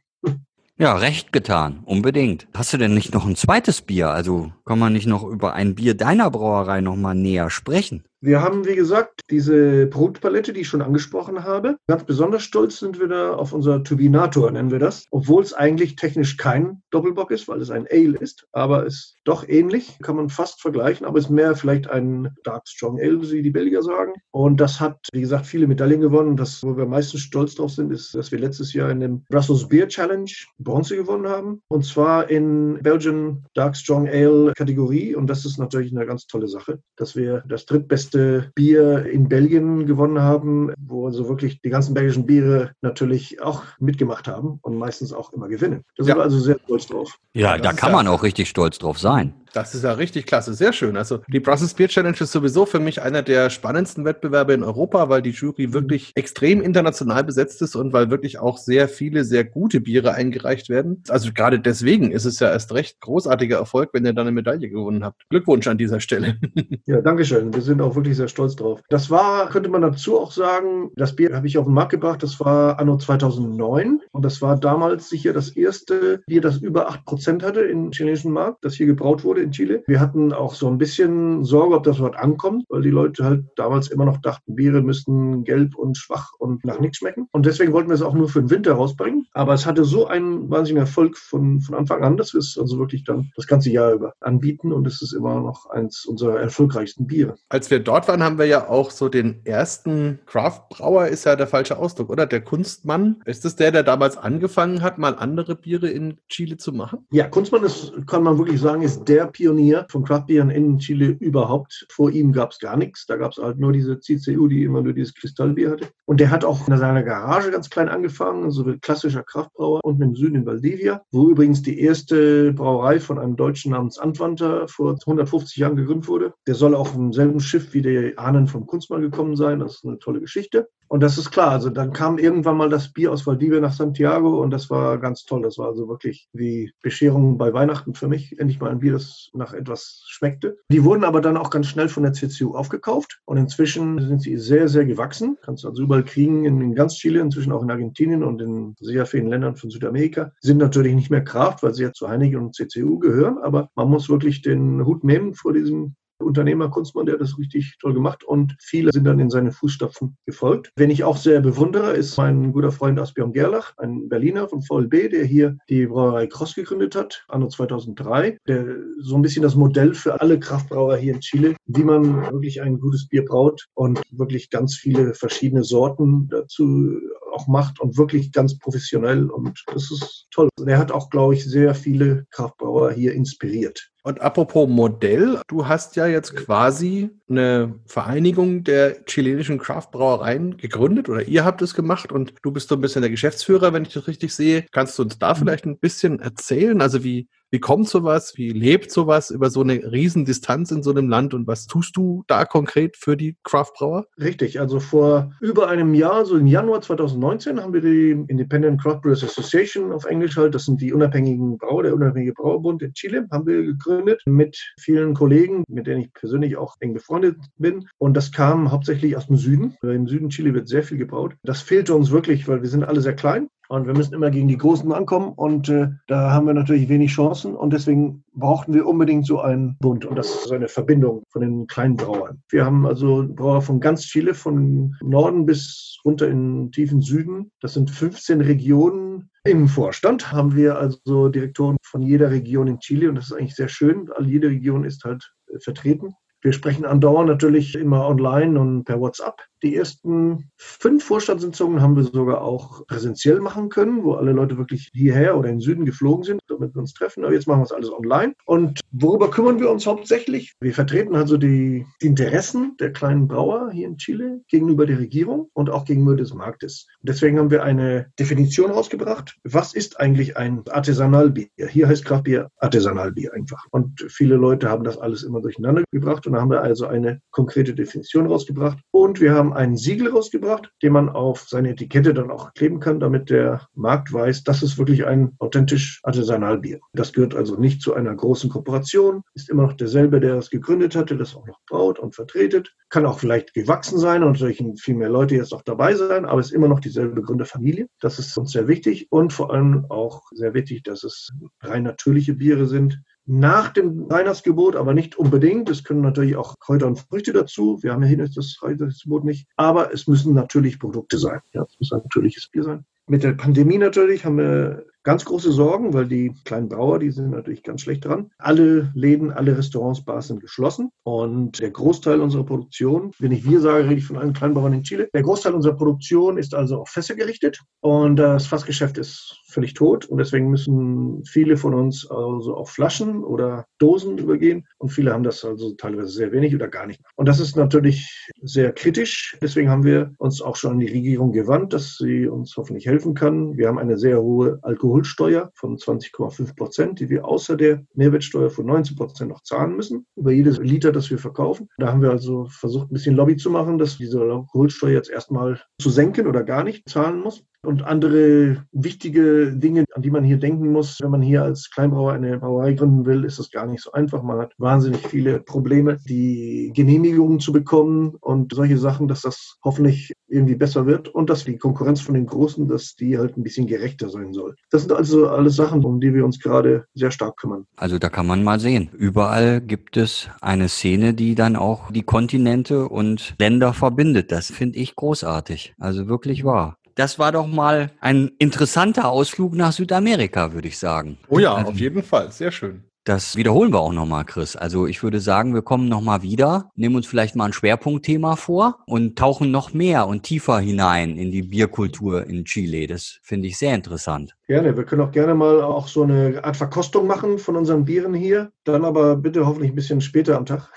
Ja, 0.78 0.96
recht 0.96 1.34
getan, 1.34 1.82
unbedingt. 1.84 2.48
Hast 2.54 2.72
du 2.72 2.78
denn 2.78 2.94
nicht 2.94 3.14
noch 3.14 3.26
ein 3.26 3.36
zweites 3.36 3.82
Bier? 3.82 4.12
Also 4.12 4.54
kann 4.64 4.80
man 4.80 4.94
nicht 4.94 5.08
noch 5.08 5.26
über 5.26 5.54
ein 5.54 5.76
Bier 5.76 5.94
deiner 5.94 6.32
Brauerei 6.32 6.80
noch 6.80 6.96
mal 6.96 7.16
näher 7.16 7.50
sprechen? 7.50 8.06
Wir 8.22 8.42
haben, 8.42 8.66
wie 8.66 8.76
gesagt, 8.76 9.22
diese 9.30 9.88
Produktpalette, 9.88 10.52
die 10.52 10.62
ich 10.62 10.68
schon 10.68 10.82
angesprochen 10.82 11.46
habe. 11.46 11.78
Ganz 11.88 12.04
besonders 12.04 12.44
stolz 12.44 12.78
sind 12.80 13.00
wir 13.00 13.08
da 13.08 13.34
auf 13.34 13.54
unser 13.54 13.82
Turbinator, 13.82 14.52
nennen 14.52 14.72
wir 14.72 14.80
das. 14.80 15.06
Obwohl 15.12 15.42
es 15.42 15.54
eigentlich 15.54 15.96
technisch 15.96 16.36
kein 16.36 16.82
Doppelbock 16.90 17.32
ist, 17.32 17.48
weil 17.48 17.62
es 17.62 17.70
ein 17.70 17.88
Ale 17.90 18.18
ist, 18.18 18.46
aber 18.52 18.86
ist 18.86 19.16
doch 19.24 19.48
ähnlich, 19.48 19.98
kann 20.02 20.18
man 20.18 20.30
fast 20.30 20.62
vergleichen, 20.62 21.06
aber 21.06 21.18
ist 21.18 21.30
mehr 21.30 21.56
vielleicht 21.56 21.90
ein 21.90 22.36
Dark 22.44 22.68
Strong 22.68 23.00
Ale, 23.00 23.22
wie 23.32 23.42
die 23.42 23.52
Belgier 23.52 23.84
sagen. 23.84 24.12
Und 24.32 24.60
das 24.60 24.82
hat, 24.82 24.98
wie 25.14 25.22
gesagt, 25.22 25.46
viele 25.46 25.68
Medaillen 25.68 26.02
gewonnen. 26.02 26.36
Das, 26.36 26.62
wo 26.62 26.76
wir 26.76 26.88
meistens 26.88 27.22
stolz 27.22 27.56
drauf 27.56 27.72
sind, 27.72 27.92
ist, 27.94 28.14
dass 28.16 28.34
wir 28.34 28.40
letztes 28.40 28.74
Jahr 28.74 28.90
in 28.90 29.00
dem 29.00 29.24
Brussels 29.30 29.70
Beer 29.70 29.88
Challenge 29.88 30.32
Bronze 30.58 30.98
gewonnen 30.98 31.28
haben. 31.30 31.62
Und 31.70 31.86
zwar 31.86 32.30
in 32.30 32.80
Belgian 32.82 33.46
Dark 33.54 33.78
Strong 33.78 34.10
Ale 34.10 34.52
Kategorie. 34.58 35.16
Und 35.16 35.28
das 35.28 35.46
ist 35.46 35.58
natürlich 35.58 35.96
eine 35.96 36.06
ganz 36.06 36.28
tolle 36.28 36.50
Sache, 36.50 36.82
dass 36.98 37.16
wir 37.16 37.44
das 37.48 37.66
drittbeste 37.66 38.09
beste 38.10 38.52
Bier 38.56 39.06
in 39.06 39.30
Belgien 39.30 39.86
gewonnen 39.86 40.20
haben, 40.20 40.74
wo 40.80 41.06
also 41.06 41.30
wirklich 41.30 41.62
die 41.62 41.70
ganzen 41.70 41.94
belgischen 41.94 42.26
Biere 42.26 42.72
natürlich 42.82 43.42
auch 43.42 43.64
mitgemacht 43.80 44.28
haben 44.28 44.60
und 44.62 44.78
meistens 44.78 45.14
auch 45.14 45.32
immer 45.34 45.48
gewinnen. 45.48 45.84
Da 45.96 46.04
sind 46.04 46.12
ja. 46.12 46.18
wir 46.18 46.24
also 46.24 46.40
sehr 46.40 46.58
stolz 46.64 46.88
drauf. 46.88 47.18
Ja, 47.34 47.58
da 47.58 47.74
kann 47.74 47.92
man 47.92 48.08
auch 48.08 48.24
richtig 48.24 48.50
stolz 48.50 48.80
drauf 48.80 48.98
sein. 49.00 49.34
Das 49.54 49.74
ist 49.76 49.84
ja 49.84 49.94
richtig 49.94 50.26
klasse, 50.26 50.54
sehr 50.54 50.74
schön. 50.74 50.98
Also 50.98 51.22
die 51.28 51.40
Brussels 51.40 51.74
Beer 51.74 51.88
Challenge 51.88 52.18
ist 52.20 52.32
sowieso 52.32 52.66
für 52.66 52.80
mich 52.80 53.02
einer 53.02 53.22
der 53.22 53.50
spannendsten 53.50 54.06
Wettbewerbe 54.06 54.54
in 54.54 54.64
Europa, 54.64 55.10
weil 55.10 55.22
die 55.22 55.32
Jury 55.32 55.68
mhm. 55.68 55.74
wirklich 55.74 56.12
extrem 56.16 56.62
international 56.62 57.24
besetzt 57.24 57.62
ist 57.62 57.76
und 57.76 57.94
weil 57.94 58.10
wirklich 58.10 58.40
auch 58.40 58.58
sehr 58.58 58.88
viele 58.88 59.24
sehr 59.24 59.44
gute 59.44 59.82
Biere 59.82 60.14
eingereicht 60.14 60.70
werden. 60.70 61.04
Also 61.10 61.32
gerade 61.34 61.60
deswegen 61.60 62.12
ist 62.12 62.26
es 62.26 62.40
ja 62.40 62.52
erst 62.52 62.74
recht 62.74 63.00
großartiger 63.02 63.58
Erfolg, 63.58 63.90
wenn 63.94 64.06
ihr 64.06 64.14
dann 64.14 64.28
eine 64.28 64.36
Medaille 64.36 64.70
gewonnen 64.70 65.04
habt. 65.04 65.28
Glückwunsch 65.30 65.68
an 65.68 65.78
dieser 65.78 66.00
Stelle. 66.00 66.38
Ja, 66.86 67.02
danke 67.02 67.24
schön. 67.24 67.54
Wir 67.54 67.62
sind 67.62 67.82
auch 67.82 67.96
wirklich 67.96 68.18
sehr 68.18 68.28
stolz 68.28 68.56
drauf. 68.56 68.82
Das 68.90 69.10
war, 69.10 69.50
könnte 69.50 69.70
man 69.70 69.82
dazu 69.82 70.20
auch 70.20 70.32
sagen, 70.32 70.90
das 70.96 71.16
Bier 71.16 71.36
habe 71.36 71.46
ich 71.46 71.58
auf 71.58 71.66
den 71.66 71.74
Markt 71.74 71.92
gebracht. 71.92 72.24
Das 72.24 72.40
war 72.40 72.80
anno 72.80 72.98
2009 72.98 74.02
und 74.12 74.26
das 74.26 74.42
war 74.42 74.60
damals 74.60 75.10
sicher 75.10 75.34
das 75.34 75.50
erste 75.50 76.22
Bier, 76.26 76.42
das 76.42 76.58
über 76.58 76.90
8% 76.90 77.44
hatte 77.44 77.62
im 77.62 77.92
chilenischen 77.92 78.32
Markt, 78.32 78.66
das 78.66 78.74
hier 78.76 78.88
gebraut 78.88 79.24
wurde 79.24 79.39
wurde 79.40 79.44
in 79.44 79.52
Chile. 79.52 79.84
Wir 79.88 80.00
hatten 80.00 80.34
auch 80.34 80.54
so 80.54 80.68
ein 80.68 80.78
bisschen 80.78 81.44
Sorge, 81.44 81.76
ob 81.76 81.84
das 81.84 82.00
Wort 82.00 82.18
ankommt, 82.18 82.66
weil 82.70 82.82
die 82.82 82.90
Leute 82.90 83.24
halt 83.24 83.46
damals 83.56 83.90
immer 83.90 84.06
noch 84.06 84.18
dachten, 84.18 84.56
Biere 84.56 84.82
müssten 84.82 85.44
gelb 85.44 85.76
und 85.76 85.98
schwach 85.98 86.32
und 86.38 86.66
nach 86.66 86.80
nichts 86.80 86.98
schmecken. 86.98 87.28
Und 87.32 87.46
deswegen 87.46 87.74
wollten 87.74 87.90
wir 87.90 87.96
es 87.96 88.02
auch 88.02 88.14
nur 88.14 88.30
für 88.30 88.42
den 88.42 88.50
Winter 88.50 88.74
rausbringen. 88.74 89.28
Aber 89.34 89.54
es 89.54 89.66
hatte 89.66 89.86
so 89.86 90.08
einen 90.08 90.50
wahnsinnigen 90.50 90.86
Erfolg 90.86 91.18
von, 91.18 91.62
von 91.62 91.76
Anfang 91.76 92.04
an, 92.04 92.18
dass 92.18 92.34
wir 92.34 92.40
es 92.40 92.58
also 92.60 92.80
wirklich 92.80 93.04
dann 93.04 93.32
das 93.36 93.48
ganze 93.48 93.70
Jahr 93.70 93.94
über 93.94 94.14
anbieten. 94.20 94.72
Und 94.74 94.88
es 94.88 95.02
ist 95.02 95.14
immer 95.14 95.40
noch 95.40 95.70
eins 95.70 96.06
unserer 96.06 96.40
erfolgreichsten 96.40 97.08
Biere. 97.08 97.36
Als 97.50 97.72
wir 97.72 97.80
dort 97.80 98.08
waren, 98.08 98.24
haben 98.24 98.38
wir 98.38 98.46
ja 98.46 98.68
auch 98.68 98.92
so 98.92 99.10
den 99.10 99.46
ersten 99.46 100.20
Craft-Brauer, 100.26 101.08
ist 101.08 101.26
ja 101.26 101.36
der 101.36 101.48
falsche 101.48 101.78
Ausdruck, 101.78 102.10
oder? 102.10 102.26
Der 102.26 102.42
Kunstmann. 102.42 103.22
Ist 103.26 103.46
es 103.46 103.56
der, 103.56 103.72
der 103.72 103.84
damals 103.84 104.18
angefangen 104.18 104.82
hat, 104.82 104.98
mal 104.98 105.16
andere 105.16 105.56
Biere 105.56 105.90
in 105.90 106.18
Chile 106.28 106.58
zu 106.58 106.74
machen? 106.74 107.06
Ja, 107.12 107.28
Kunstmann 107.28 107.64
ist, 107.64 107.94
kann 108.08 108.24
man 108.24 108.38
wirklich 108.38 108.60
sagen, 108.60 108.82
ist 108.82 109.06
der 109.08 109.29
Pionier 109.30 109.86
von 109.90 110.04
Craftbieren 110.04 110.50
in 110.50 110.78
Chile 110.80 111.18
überhaupt. 111.20 111.86
Vor 111.90 112.12
ihm 112.12 112.32
gab 112.32 112.52
es 112.52 112.60
gar 112.60 112.78
nichts. 112.78 113.06
Da 113.06 113.16
gab 113.16 113.32
es 113.32 113.38
halt 113.38 113.60
nur 113.60 113.72
diese 113.72 114.00
CCU, 114.00 114.48
die 114.48 114.64
immer 114.64 114.82
nur 114.82 114.94
dieses 114.94 115.14
Kristallbier 115.14 115.72
hatte. 115.72 115.88
Und 116.06 116.20
der 116.20 116.32
hat 116.32 116.44
auch 116.46 116.68
in 116.68 116.78
seiner 116.78 117.04
Garage 117.04 117.52
ganz 117.52 117.70
klein 117.70 117.90
angefangen, 117.90 118.52
so 118.52 118.64
ein 118.64 118.82
klassischer 118.82 119.24
Kraftbrauer 119.24 119.80
unten 119.84 120.02
im 120.02 120.16
Süden 120.16 120.36
in 120.36 120.46
Valdivia, 120.46 121.02
wo 121.12 121.30
übrigens 121.30 121.62
die 121.62 121.80
erste 121.80 122.54
Brauerei 122.54 123.00
von 123.00 123.20
einem 123.20 123.36
Deutschen 123.36 123.72
namens 123.72 124.00
Antwanter 124.00 124.68
vor 124.68 124.98
150 125.06 125.58
Jahren 125.58 125.76
gegründet 125.76 126.08
wurde. 126.08 126.34
Der 126.48 126.56
soll 126.56 126.76
auch 126.76 126.96
im 126.96 127.14
selben 127.14 127.40
Schiff 127.40 127.74
wie 127.74 127.82
die 127.82 128.18
Ahnen 128.18 128.48
vom 128.48 128.66
Kunstmann 128.66 129.02
gekommen 129.02 129.36
sein. 129.36 129.60
Das 129.60 129.76
ist 129.76 129.86
eine 129.86 130.00
tolle 130.00 130.20
Geschichte. 130.20 130.70
Und 130.90 131.02
das 131.02 131.20
ist 131.20 131.30
klar. 131.30 131.52
Also 131.52 131.70
dann 131.70 131.94
kam 131.94 132.18
irgendwann 132.18 132.58
mal 132.58 132.70
das 132.70 132.92
Bier 132.92 133.12
aus 133.12 133.26
Valdivia 133.26 133.60
nach 133.60 133.74
Santiago 133.74 134.42
und 134.42 134.50
das 134.50 134.72
war 134.72 134.98
ganz 134.98 135.24
toll. 135.24 135.44
Das 135.44 135.60
war 135.60 135.68
also 135.68 135.88
wirklich 135.88 136.28
wie 136.34 136.74
Bescherung 136.82 137.38
bei 137.38 137.54
Weihnachten 137.54 137.94
für 137.94 138.08
mich. 138.08 138.40
Endlich 138.40 138.60
mal 138.60 138.72
ein 138.72 138.80
Bier, 138.80 138.94
das 138.94 139.30
nach 139.34 139.54
etwas 139.54 140.04
schmeckte. 140.08 140.58
Die 140.72 140.84
wurden 140.84 141.04
aber 141.04 141.22
dann 141.22 141.38
auch 141.38 141.52
ganz 141.52 141.68
schnell 141.68 141.90
von 141.90 142.04
der 142.04 142.14
CCU 142.14 142.56
aufgekauft 142.56 143.22
und 143.26 143.38
inzwischen 143.38 144.02
sind 144.02 144.22
sie 144.24 144.38
sehr, 144.38 144.68
sehr 144.68 144.86
gewachsen. 144.86 145.38
Kannst 145.44 145.64
du 145.64 145.70
also 145.70 145.84
überall 145.84 146.04
kriegen, 146.04 146.46
in 146.46 146.74
ganz 146.74 146.96
Chile, 146.96 147.20
inzwischen 147.20 147.52
auch 147.52 147.62
in 147.62 147.70
Argentinien 147.70 148.24
und 148.24 148.42
in 148.42 148.76
sehr 148.80 149.06
vielen 149.06 149.28
Ländern 149.28 149.58
von 149.58 149.70
Südamerika. 149.70 150.32
Sind 150.42 150.58
natürlich 150.58 150.96
nicht 150.96 151.12
mehr 151.12 151.24
Kraft, 151.24 151.62
weil 151.62 151.76
sie 151.76 151.84
ja 151.84 151.94
zu 151.94 152.10
Heineken 152.10 152.40
und 152.40 152.56
CCU 152.56 152.98
gehören, 152.98 153.38
aber 153.38 153.70
man 153.76 153.90
muss 153.90 154.10
wirklich 154.10 154.42
den 154.42 154.84
Hut 154.86 155.04
nehmen 155.04 155.36
vor 155.36 155.54
diesem 155.54 155.96
Unternehmer 156.20 156.70
Kunstmann, 156.70 157.06
der 157.06 157.14
hat 157.14 157.22
das 157.22 157.38
richtig 157.38 157.78
toll 157.80 157.94
gemacht 157.94 158.24
und 158.24 158.56
viele 158.60 158.92
sind 158.92 159.06
dann 159.06 159.20
in 159.20 159.30
seine 159.30 159.52
Fußstapfen 159.52 160.18
gefolgt. 160.26 160.72
Wen 160.76 160.90
ich 160.90 161.04
auch 161.04 161.18
sehr 161.18 161.42
bewundere, 161.42 161.94
ist 161.94 162.18
mein 162.18 162.52
guter 162.52 162.72
Freund 162.72 163.00
Asbjörn 163.00 163.34
Gerlach, 163.34 163.74
ein 163.78 164.10
Berliner 164.10 164.48
von 164.48 164.62
VLB, 164.62 165.10
der 165.10 165.26
hier 165.26 165.58
die 165.70 165.88
Brauerei 165.88 166.28
Cross 166.28 166.56
gegründet 166.56 166.96
hat, 166.96 167.26
anno 167.28 167.48
2003, 167.48 168.38
der 168.48 168.76
so 169.00 169.16
ein 169.16 169.22
bisschen 169.22 169.44
das 169.44 169.56
Modell 169.56 169.94
für 169.94 170.20
alle 170.22 170.40
Kraftbrauer 170.40 170.98
hier 170.98 171.14
in 171.14 171.22
Chile, 171.22 171.56
wie 171.66 171.84
man 171.84 172.32
wirklich 172.32 172.62
ein 172.62 172.80
gutes 172.80 173.08
Bier 173.08 173.26
braut 173.26 173.66
und 173.74 174.02
wirklich 174.12 174.50
ganz 174.50 174.76
viele 174.76 175.14
verschiedene 175.14 175.64
Sorten 175.64 176.28
dazu 176.30 177.00
auch 177.32 177.48
macht 177.48 177.80
und 177.80 177.98
wirklich 177.98 178.32
ganz 178.32 178.58
professionell 178.58 179.30
und 179.30 179.64
das 179.74 179.92
ist 179.92 180.28
toll. 180.32 180.50
Und 180.60 180.68
er 180.68 180.78
hat 180.78 180.92
auch, 180.92 181.10
glaube 181.10 181.36
ich, 181.36 181.46
sehr 181.46 181.76
viele 181.76 182.26
Kraftbrauer 182.32 182.92
hier 182.92 183.14
inspiriert. 183.14 183.90
Und 184.04 184.22
apropos 184.22 184.68
Modell, 184.70 185.42
du 185.48 185.68
hast 185.68 185.96
ja 185.96 186.08
jetzt 186.08 186.36
quasi 186.36 187.10
eine 187.30 187.76
Vereinigung 187.86 188.64
der 188.64 189.04
chilenischen 189.06 189.60
Craftbrauereien 189.60 190.58
gegründet 190.58 191.10
oder 191.10 191.24
ihr 191.24 191.44
habt 191.44 191.62
es 191.62 191.74
gemacht 191.74 192.12
und 192.12 192.34
du 192.42 192.52
bist 192.52 192.70
so 192.70 192.76
ein 192.76 192.82
bisschen 192.82 193.02
der 193.02 193.12
Geschäftsführer, 193.12 193.74
wenn 193.74 193.84
ich 193.84 193.94
das 193.94 194.08
richtig 194.08 194.34
sehe. 194.34 194.66
Kannst 194.72 194.98
du 194.98 195.04
uns 195.04 195.20
da 195.20 195.36
vielleicht 195.36 195.66
ein 195.66 195.78
bisschen 195.78 196.20
erzählen? 196.20 196.82
Also 196.82 197.04
wie, 197.04 197.28
wie 197.52 197.60
kommt 197.60 197.88
sowas? 197.88 198.34
Wie 198.36 198.50
lebt 198.50 198.92
sowas 198.92 199.32
über 199.32 199.50
so 199.50 199.62
eine 199.62 199.92
Riesendistanz 199.92 200.72
in 200.72 200.84
so 200.84 200.92
einem 200.92 201.10
Land 201.10 201.34
und 201.34 201.48
was 201.48 201.66
tust 201.66 201.98
du 201.98 202.24
da 202.28 202.46
konkret 202.46 202.96
für 202.98 203.18
die 203.18 203.38
Craftbrauer? 203.44 204.06
Richtig, 204.20 204.60
also 204.60 204.80
vor 204.80 205.34
über 205.42 205.68
einem 205.68 205.94
Jahr, 205.94 206.26
so 206.26 206.38
im 206.38 206.48
Januar 206.48 206.82
2019, 206.82 207.60
haben 207.62 207.74
wir 207.74 207.82
die 207.82 208.12
Independent 208.28 208.82
Craft 208.82 209.02
Brewers 209.02 209.24
Association 209.24 209.92
auf 209.92 210.06
Englisch 210.06 210.38
halt, 210.38 210.54
das 210.54 210.66
sind 210.66 210.82
die 210.82 210.94
unabhängigen 210.94 211.58
Brauer, 211.58 211.84
der 211.84 211.96
unabhängige 211.96 212.34
Brauerbund 212.34 212.82
in 212.82 212.94
Chile, 212.94 213.28
haben 213.32 213.48
wir 213.48 213.64
gegründet 213.64 214.22
mit 214.26 214.58
vielen 214.80 215.14
Kollegen, 215.14 215.64
mit 215.68 215.88
denen 215.88 216.02
ich 216.02 216.14
persönlich 216.14 216.58
auch 216.58 216.76
eng 216.80 216.94
befreundet 216.94 217.38
bin. 217.58 217.88
Und 217.98 218.16
das 218.16 218.32
kam 218.32 218.72
hauptsächlich 218.72 219.18
aus 219.18 219.28
dem 219.28 219.38
Süden. 219.38 219.76
Im 219.82 220.08
Süden 220.08 220.30
Chile 220.30 220.54
wird 220.54 220.68
sehr 220.68 220.84
viel 220.84 220.98
gebraut. 220.98 221.36
Das 221.44 221.62
fehlte 221.62 221.96
uns 221.96 222.12
wirklich, 222.12 222.48
weil 222.48 222.62
wir 222.62 222.70
sind 222.70 222.84
alle 222.84 223.02
sehr 223.02 223.16
klein. 223.16 223.50
Und 223.72 223.86
wir 223.86 223.94
müssen 223.94 224.16
immer 224.16 224.32
gegen 224.32 224.48
die 224.48 224.58
Großen 224.58 224.92
ankommen 224.92 225.34
und 225.36 225.70
äh, 225.70 225.90
da 226.08 226.32
haben 226.32 226.48
wir 226.48 226.56
natürlich 226.56 226.90
wenig 226.90 227.12
Chancen 227.12 227.56
und 227.56 227.72
deswegen 227.72 228.24
brauchten 228.34 228.74
wir 228.74 228.88
unbedingt 228.88 229.28
so 229.28 229.42
einen 229.42 229.78
Bund 229.78 230.06
und 230.06 230.16
das 230.16 230.34
ist 230.34 230.52
eine 230.52 230.68
Verbindung 230.68 231.22
von 231.30 231.44
den 231.44 231.68
kleinen 231.68 231.96
Brauern. 231.96 232.42
Wir 232.50 232.66
haben 232.66 232.88
also 232.88 233.28
Brauer 233.28 233.62
von 233.62 233.80
ganz 233.80 234.02
Chile, 234.02 234.34
von 234.34 234.96
Norden 235.04 235.46
bis 235.46 236.00
runter 236.04 236.28
in 236.28 236.66
den 236.66 236.72
tiefen 236.72 237.04
Süden. 237.04 237.52
Das 237.62 237.76
sind 237.76 237.92
15 237.92 238.42
Regionen. 238.42 239.30
Im 239.44 239.68
Vorstand 239.68 240.32
haben 240.32 240.56
wir 240.56 240.80
also 240.80 241.30
Direktoren 241.30 241.78
von 241.84 242.02
jeder 242.02 242.32
Region 242.32 242.66
in 242.66 242.80
Chile 242.80 243.10
und 243.10 243.16
das 243.16 243.26
ist 243.26 243.34
eigentlich 243.34 243.56
sehr 243.56 243.70
schön. 243.70 244.10
Jede 244.24 244.50
Region 244.50 244.84
ist 244.84 245.04
halt 245.04 245.32
äh, 245.54 245.60
vertreten. 245.60 246.16
Wir 246.42 246.54
sprechen 246.54 246.86
andauernd 246.86 247.30
natürlich 247.30 247.76
immer 247.76 248.08
online 248.08 248.60
und 248.60 248.86
per 248.86 249.00
WhatsApp. 249.00 249.36
Die 249.64 249.76
ersten 249.76 250.50
fünf 250.58 251.04
Vorstandssitzungen 251.04 251.82
haben 251.82 251.96
wir 251.96 252.04
sogar 252.04 252.42
auch 252.42 252.86
präsentiell 252.88 253.40
machen 253.40 253.70
können, 253.70 254.04
wo 254.04 254.14
alle 254.14 254.32
Leute 254.32 254.58
wirklich 254.58 254.90
hierher 254.94 255.38
oder 255.38 255.50
in 255.50 255.56
den 255.56 255.62
Süden 255.62 255.86
geflogen 255.86 256.24
sind, 256.24 256.42
damit 256.48 256.76
wir 256.76 256.80
uns 256.80 256.94
treffen. 256.94 257.24
Aber 257.24 257.34
jetzt 257.34 257.48
machen 257.48 257.60
wir 257.60 257.66
es 257.66 257.72
alles 257.72 257.92
online. 257.92 258.34
Und 258.46 258.80
worüber 258.92 259.30
kümmern 259.30 259.60
wir 259.60 259.70
uns 259.70 259.86
hauptsächlich? 259.86 260.54
Wir 260.62 260.74
vertreten 260.74 261.16
also 261.16 261.38
die, 261.38 261.86
die 262.02 262.08
Interessen 262.08 262.78
der 262.80 262.94
kleinen 262.94 263.28
Brauer 263.28 263.72
hier 263.72 263.88
in 263.88 263.98
Chile 263.98 264.42
gegenüber 264.48 264.86
der 264.86 265.00
Regierung 265.00 265.50
und 265.54 265.70
auch 265.70 265.86
gegenüber 265.86 266.16
des 266.16 266.34
Marktes. 266.34 266.88
Und 267.02 267.10
deswegen 267.10 267.40
haben 267.40 267.52
wir 267.52 267.64
eine 267.64 268.08
Definition 268.20 268.72
rausgebracht. 268.72 269.38
Was 269.44 269.74
ist 269.74 270.00
eigentlich 270.00 270.38
ein 270.38 270.64
Artisanalbier? 270.70 271.48
Hier 271.70 271.88
heißt 271.88 272.06
Kraftbier 272.06 272.50
Artisanalbier 272.58 273.34
einfach. 273.34 273.66
Und 273.72 274.06
viele 274.10 274.36
Leute 274.36 274.70
haben 274.70 274.84
das 274.84 274.98
alles 274.98 275.24
immer 275.24 275.42
durcheinander 275.42 275.84
gebracht. 275.92 276.26
Und 276.28 276.34
da 276.34 276.42
haben 276.42 276.52
wir 276.52 276.62
also 276.62 276.88
eine 276.88 277.20
konkrete 277.32 277.74
Definition 277.74 278.28
rausgebracht. 278.28 278.80
Und 278.92 279.20
wir 279.20 279.34
haben 279.34 279.49
haben 279.50 279.58
ein 279.58 279.78
Siegel 279.78 280.10
rausgebracht, 280.10 280.72
den 280.84 280.94
man 280.94 281.10
auf 281.10 281.48
seine 281.48 281.72
Etikette 281.72 282.14
dann 282.14 282.30
auch 282.30 282.54
kleben 282.54 282.80
kann, 282.80 283.00
damit 283.00 283.30
der 283.30 283.68
Markt 283.74 284.14
weiß, 284.14 284.44
das 284.44 284.62
ist 284.62 284.78
wirklich 284.78 285.06
ein 285.06 285.36
authentisch 285.40 286.02
Artisanalbier. 286.04 286.80
Das 286.94 287.14
gehört 287.14 287.34
also 287.36 287.56
nicht 287.56 287.82
zu 287.82 287.96
einer 287.96 288.16
großen 288.16 288.50
Kooperation, 288.50 289.24
ist 289.34 289.50
immer 289.50 289.64
noch 289.64 289.74
derselbe, 289.74 290.20
der 290.20 290.36
es 290.36 290.50
gegründet 290.52 290.96
hatte, 290.96 291.18
das 291.18 291.36
auch 291.36 291.48
noch 291.48 291.60
braut 291.68 291.98
und 291.98 292.14
vertretet. 292.14 292.76
Kann 292.90 293.06
auch 293.06 293.20
vielleicht 293.20 293.54
gewachsen 293.54 293.98
sein 293.98 294.24
und 294.24 294.34
natürlich 294.40 294.62
viel 294.82 294.96
mehr 294.96 295.10
Leute 295.10 295.36
jetzt 295.36 295.54
auch 295.54 295.64
dabei 295.64 295.96
sein, 295.96 296.26
aber 296.26 296.40
ist 296.40 296.52
immer 296.52 296.68
noch 296.68 296.80
dieselbe 296.80 297.22
Gründerfamilie. 297.22 297.88
Das 298.02 298.20
ist 298.20 298.38
uns 298.38 298.52
sehr 298.52 298.68
wichtig 298.68 299.08
und 299.10 299.34
vor 299.34 299.52
allem 299.52 299.86
auch 299.90 300.24
sehr 300.32 300.54
wichtig, 300.54 300.84
dass 300.84 301.04
es 301.04 301.32
rein 301.62 301.84
natürliche 301.84 302.36
Biere 302.36 302.68
sind, 302.68 303.02
nach 303.26 303.70
dem 303.70 304.10
Weihnachtsgebot, 304.10 304.76
aber 304.76 304.94
nicht 304.94 305.18
unbedingt. 305.18 305.70
Es 305.70 305.84
können 305.84 306.02
natürlich 306.02 306.36
auch 306.36 306.60
Kräuter 306.60 306.88
und 306.88 307.00
Früchte 307.00 307.34
dazu. 307.34 307.82
Wir 307.82 307.94
haben 307.94 308.02
ja 308.04 308.10
hier 308.10 308.18
das 308.18 308.58
Weihnachtsgebot 308.62 309.24
nicht. 309.24 309.48
Aber 309.56 309.94
es 309.94 310.08
müssen 310.08 310.34
natürlich 310.34 310.80
Produkte 310.80 311.18
sein. 311.18 311.40
Ja, 311.54 311.64
es 311.64 311.80
muss 311.80 311.92
ein 311.92 312.02
natürliches 312.04 312.50
Bier 312.50 312.64
sein. 312.64 312.86
Mit 313.08 313.24
der 313.24 313.34
Pandemie 313.34 313.80
natürlich 313.80 314.24
haben 314.24 314.38
wir 314.38 314.86
ganz 315.04 315.26
große 315.26 315.52
Sorgen, 315.52 315.94
weil 315.94 316.08
die 316.08 316.34
kleinen 316.46 316.70
Brauer, 316.70 317.00
die 317.00 317.10
sind 317.10 317.32
natürlich 317.32 317.64
ganz 317.64 317.82
schlecht 317.82 318.06
dran. 318.06 318.30
Alle 318.38 318.92
Läden, 318.94 319.32
alle 319.32 319.58
Restaurants, 319.58 320.06
Bars 320.06 320.28
sind 320.28 320.42
geschlossen 320.42 320.92
und 321.04 321.60
der 321.60 321.72
Großteil 321.72 322.22
unserer 322.22 322.46
Produktion, 322.46 323.12
wenn 323.18 323.32
ich 323.32 323.50
wir 323.50 323.62
sage, 323.62 323.86
rede 323.86 323.96
ich 323.96 324.06
von 324.06 324.18
allen 324.18 324.34
Kleinbauern 324.34 324.74
in 324.74 324.84
Chile, 324.84 325.10
der 325.12 325.24
Großteil 325.24 325.56
unserer 325.56 325.76
Produktion 325.76 326.38
ist 326.38 326.54
also 326.54 326.82
auf 326.82 326.90
Fässer 326.90 327.16
gerichtet 327.16 327.60
und 327.80 328.18
das 328.18 328.46
Fassgeschäft 328.46 329.00
ist 329.00 329.42
völlig 329.50 329.74
tot 329.74 330.06
und 330.06 330.18
deswegen 330.18 330.50
müssen 330.50 331.24
viele 331.26 331.58
von 331.58 331.74
uns 331.74 332.10
also 332.10 332.56
auf 332.56 332.70
Flaschen 332.70 333.24
oder 333.24 333.66
Dosen 333.80 334.18
übergehen 334.18 334.68
und 334.78 334.90
viele 334.90 335.14
haben 335.14 335.24
das 335.24 335.44
also 335.44 335.74
teilweise 335.74 336.10
sehr 336.10 336.32
wenig 336.32 336.56
oder 336.56 336.68
gar 336.68 336.86
nicht. 336.86 337.02
Und 337.16 337.28
das 337.28 337.40
ist 337.40 337.56
natürlich 337.56 338.30
sehr 338.42 338.72
kritisch. 338.72 339.38
Deswegen 339.42 339.70
haben 339.70 339.84
wir 339.84 340.14
uns 340.18 340.42
auch 340.42 340.56
schon 340.56 340.74
an 340.74 340.80
die 340.80 340.92
Regierung 340.92 341.32
gewandt, 341.32 341.74
dass 341.74 341.98
sie 341.98 342.28
uns 342.28 342.56
hoffentlich 342.58 342.86
helfen 342.86 343.14
kann. 343.14 343.58
Wir 343.58 343.68
haben 343.68 343.80
eine 343.80 343.98
sehr 343.98 344.22
hohe 344.22 344.60
Alkoholsteuer 344.62 345.52
von 345.56 345.78
20,5 345.78 346.56
Prozent, 346.56 347.00
die 347.00 347.10
wir 347.10 347.26
außer 347.26 347.58
der 347.58 347.84
Mehrwertsteuer 347.94 348.50
von 348.50 348.66
19 348.66 348.96
Prozent 348.96 349.30
noch 349.30 349.44
zahlen 349.44 349.76
müssen 349.76 350.06
über 350.16 350.32
jedes 350.32 350.60
Liter, 350.60 350.92
das 350.92 351.10
wir 351.10 351.18
verkaufen. 351.18 351.70
Da 351.78 351.88
haben 351.88 352.02
wir 352.02 352.12
also 352.12 352.46
versucht, 352.50 352.92
ein 352.92 352.94
bisschen 352.94 353.16
Lobby 353.16 353.38
zu 353.38 353.50
machen, 353.50 353.78
dass 353.78 353.98
diese 353.98 354.22
Alkoholsteuer 354.22 354.92
jetzt 354.92 355.10
erstmal 355.10 355.62
zu 355.82 355.90
senken 355.90 356.28
oder 356.28 356.44
gar 356.44 356.64
nicht 356.64 356.88
zahlen 356.88 357.20
muss 357.20 357.44
und 357.64 357.84
andere 357.84 358.66
wichtige 358.72 359.52
Dinge, 359.54 359.86
an 359.94 360.02
die 360.02 360.12
man 360.12 360.24
hier 360.24 360.38
denken 360.38 360.72
muss. 360.72 360.98
Wenn 361.02 361.12
man 361.12 361.22
hier 361.22 361.44
als 361.44 361.70
Kleinbrauer 361.70 362.14
eine 362.14 362.38
Brauerei 362.38 362.74
gründen 362.74 363.06
will, 363.06 363.26
ist 363.26 363.40
das 363.40 363.52
gar 363.52 363.66
nicht 363.66 363.84
so 363.84 363.92
einfach. 363.92 364.24
Man 364.24 364.40
hat 364.40 364.54
wahnsinnig 364.58 365.06
viele 365.08 365.40
Probleme, 365.40 365.98
die 366.08 366.72
Genehmigungen 366.74 367.40
zu 367.40 367.52
bekommen 367.52 368.16
und 368.22 368.54
solche 368.54 368.78
Sachen, 368.78 369.08
dass 369.08 369.22
das 369.22 369.58
hoffentlich 369.64 370.14
irgendwie 370.28 370.56
besser 370.56 370.86
wird 370.86 371.10
und 371.10 371.30
dass 371.30 371.44
die 371.44 371.58
Konkurrenz 371.58 372.02
von 372.02 372.14
den 372.14 372.26
Großen, 372.26 372.68
dass 372.68 372.96
die 372.96 373.18
halt 373.18 373.38
ein 373.38 373.44
bisschen 373.44 373.68
gerechter 373.68 374.10
sein 374.10 374.34
soll. 374.34 374.56
Das 374.70 374.84
sind 374.84 374.94
also 374.94 375.28
alles 375.28 375.56
Sachen, 375.56 375.84
um 375.84 376.00
die 376.00 376.14
wir 376.14 376.24
uns 376.24 376.40
gerade 376.40 376.86
sehr 376.94 377.12
stark 377.12 377.38
kümmern. 377.38 377.66
Also 377.76 377.98
da 377.98 378.10
kann 378.10 378.28
man 378.28 378.44
mal 378.44 378.60
sehen. 378.60 378.90
Überall 378.94 379.60
gibt 379.62 379.98
es 379.98 380.30
eine 380.42 380.70
Szene, 380.70 381.14
die 381.14 381.36
dann 381.36 381.56
auch 381.56 381.92
die 381.92 382.04
Kontinente 382.04 382.88
und 382.88 383.36
Länder 383.40 383.74
verbindet. 383.74 384.32
Das 384.32 384.52
finde 384.52 384.78
ich 384.78 384.96
großartig. 384.96 385.74
Also 385.80 386.08
wirklich 386.08 386.44
wahr 386.44 386.79
das 387.00 387.18
war 387.18 387.32
doch 387.32 387.48
mal 387.48 387.92
ein 388.02 388.30
interessanter 388.40 389.10
Ausflug 389.10 389.56
nach 389.56 389.72
Südamerika, 389.72 390.52
würde 390.54 390.68
ich 390.68 390.78
sagen. 390.78 391.18
Oh 391.30 391.40
ja, 391.40 391.54
also, 391.54 391.72
auf 391.72 391.80
jeden 391.80 392.04
Fall. 392.04 392.30
Sehr 392.32 392.52
schön. 392.52 392.84
Das 393.06 393.38
wiederholen 393.38 393.72
wir 393.72 393.80
auch 393.80 393.94
nochmal, 393.94 394.26
Chris. 394.26 394.58
Also 394.58 394.86
ich 394.86 395.02
würde 395.02 395.22
sagen, 395.22 395.54
wir 395.54 395.62
kommen 395.62 395.88
nochmal 395.88 396.22
wieder, 396.24 396.70
nehmen 396.76 396.98
uns 396.98 397.08
vielleicht 397.08 397.38
mal 397.38 397.46
ein 397.46 397.54
Schwerpunktthema 397.54 398.36
vor 398.36 398.80
und 398.86 399.18
tauchen 399.18 399.50
noch 399.50 399.74
mehr 399.74 400.08
und 400.08 400.24
tiefer 400.24 400.60
hinein 400.60 401.16
in 401.16 401.32
die 401.32 401.42
Bierkultur 401.42 402.28
in 402.28 402.44
Chile. 402.44 402.86
Das 402.86 403.20
finde 403.24 403.48
ich 403.48 403.58
sehr 403.58 403.74
interessant. 403.74 404.36
Gerne. 404.48 404.76
Wir 404.76 404.84
können 404.84 405.02
auch 405.02 405.12
gerne 405.12 405.34
mal 405.34 405.62
auch 405.62 405.88
so 405.88 406.04
eine 406.04 406.44
Art 406.44 406.58
Verkostung 406.58 407.08
machen 407.08 407.40
von 407.40 407.56
unseren 407.56 407.86
Bieren 407.86 408.14
hier. 408.14 408.52
Dann 408.66 408.84
aber 408.84 409.16
bitte 409.16 409.48
hoffentlich 409.48 409.72
ein 409.72 409.76
bisschen 409.76 410.02
später 410.02 410.36
am 410.36 410.46
Tag. 410.46 410.70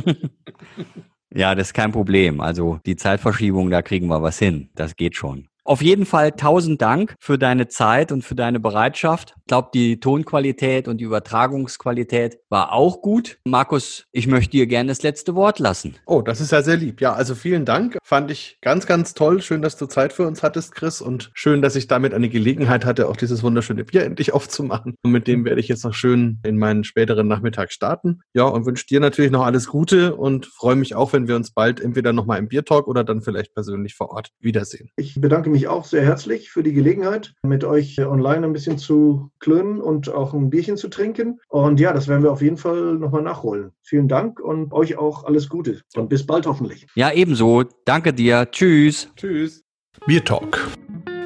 Ja, 1.35 1.55
das 1.55 1.69
ist 1.69 1.75
kein 1.75 1.93
Problem. 1.93 2.41
Also 2.41 2.81
die 2.87 2.97
Zeitverschiebung, 2.97 3.71
da 3.71 3.83
kriegen 3.83 4.07
wir 4.09 4.23
was 4.23 4.39
hin. 4.39 4.71
Das 4.75 4.97
geht 4.97 5.17
schon. 5.17 5.49
Auf 5.67 5.83
jeden 5.83 6.07
Fall 6.07 6.31
tausend 6.31 6.81
Dank 6.81 7.17
für 7.19 7.39
deine 7.39 7.67
Zeit 7.67 8.13
und 8.13 8.23
für 8.23 8.37
deine 8.37 8.61
Bereitschaft. 8.61 9.35
Ich 9.39 9.47
glaube, 9.47 9.71
die 9.75 9.99
Tonqualität 9.99 10.87
und 10.87 10.99
die 10.99 11.05
Übertragungsqualität 11.05 12.39
war 12.49 12.73
auch 12.73 13.03
gut. 13.03 13.39
Markus, 13.45 14.05
ich 14.13 14.29
möchte 14.29 14.53
dir 14.53 14.69
gerne 14.69 14.89
das 14.89 15.03
letzte 15.03 15.35
Wort 15.35 15.59
lassen. 15.59 15.97
Oh, 16.07 16.23
das 16.23 16.41
ist 16.41 16.53
ja 16.53 16.63
sehr 16.63 16.77
lieb. 16.77 17.01
Ja, 17.01 17.15
also 17.15 17.35
vielen 17.35 17.65
Dank. 17.65 17.99
Fand 18.05 18.31
ich 18.31 18.59
ganz, 18.63 18.87
ganz 18.87 19.15
toll. 19.15 19.43
Schön, 19.43 19.61
dass 19.61 19.77
du 19.77 19.87
Zeit 19.87 20.13
für 20.13 20.25
uns 20.27 20.45
hattest, 20.45 20.73
Chris. 20.73 21.01
Und 21.01 21.33
schön, 21.35 21.63
dass 21.63 21.75
ich 21.75 21.89
damit 21.89 22.15
eine 22.15 22.29
Gelegenheit 22.29 22.85
hatte, 22.85 23.09
auch 23.09 23.17
dieses 23.17 23.43
wunderschöne 23.43 23.85
Bier 23.85 24.05
endlich 24.05 24.33
aufzumachen. 24.35 24.95
Und 25.03 25.11
mit 25.11 25.27
dem 25.27 25.45
werde 25.45 25.61
ich 25.61 25.67
jetzt 25.67 25.85
noch 25.85 25.95
schön 25.95 26.39
in 26.45 26.59
meinen 26.59 26.85
späteren 26.85 27.27
Nachmittag 27.27 27.73
starten. 27.73 28.21
Ja, 28.35 28.45
und 28.45 28.67
wünsche 28.67 28.87
dir 28.87 29.01
natürlich 29.01 29.33
noch 29.33 29.45
alles 29.45 29.67
Gute 29.67 30.15
und 30.15 30.47
freue 30.47 30.77
mich 30.77 30.95
auch, 30.95 31.13
wenn 31.13 31.27
wir 31.27 31.35
uns 31.35 31.51
bald 31.51 31.81
entweder 31.81 32.13
nochmal 32.13 32.39
im 32.39 32.47
Biertalk 32.47 32.87
oder 32.87 33.03
dann 33.03 33.21
vielleicht 33.21 33.53
persönlich 33.53 33.97
vor 33.97 34.11
Ort 34.11 34.31
wiedersehen. 34.39 34.91
Ich 34.95 35.21
bedanke 35.21 35.51
mich 35.51 35.56
mich 35.57 35.69
auch 35.69 35.87
sehr 35.87 36.05
herzlich 36.05 36.51
für 36.51 36.63
die 36.63 36.75
Gelegenheit, 36.75 37.33
mit 37.43 37.65
euch 37.65 37.99
online 37.99 38.47
ein 38.47 38.53
bisschen 38.53 38.77
zu 38.77 39.31
klönen 39.39 39.81
und 39.81 40.11
auch 40.11 40.35
ein 40.35 40.51
Bierchen 40.51 40.77
zu 40.77 40.89
trinken. 40.89 41.41
Und 41.49 41.81
ja, 41.81 41.95
das 41.95 42.09
werden 42.09 42.23
wir 42.23 42.31
auf 42.31 42.43
jeden 42.43 42.59
Fall 42.59 42.97
nochmal 42.97 43.23
nachholen. 43.23 43.71
Vielen 43.83 44.07
Dank 44.07 44.39
und 44.39 44.75
euch 44.75 44.99
auch 44.99 45.25
alles 45.25 45.49
Gute 45.49 45.81
und 45.95 46.11
bis 46.11 46.27
bald 46.27 46.47
hoffentlich. 46.47 46.87
Ja, 46.95 47.11
ebenso. 47.11 47.65
Danke 47.87 48.13
dir. 48.13 48.51
Tschüss. 48.51 49.09
Tschüss. 49.17 49.65
Bier 50.07 50.23
Talk, 50.23 50.69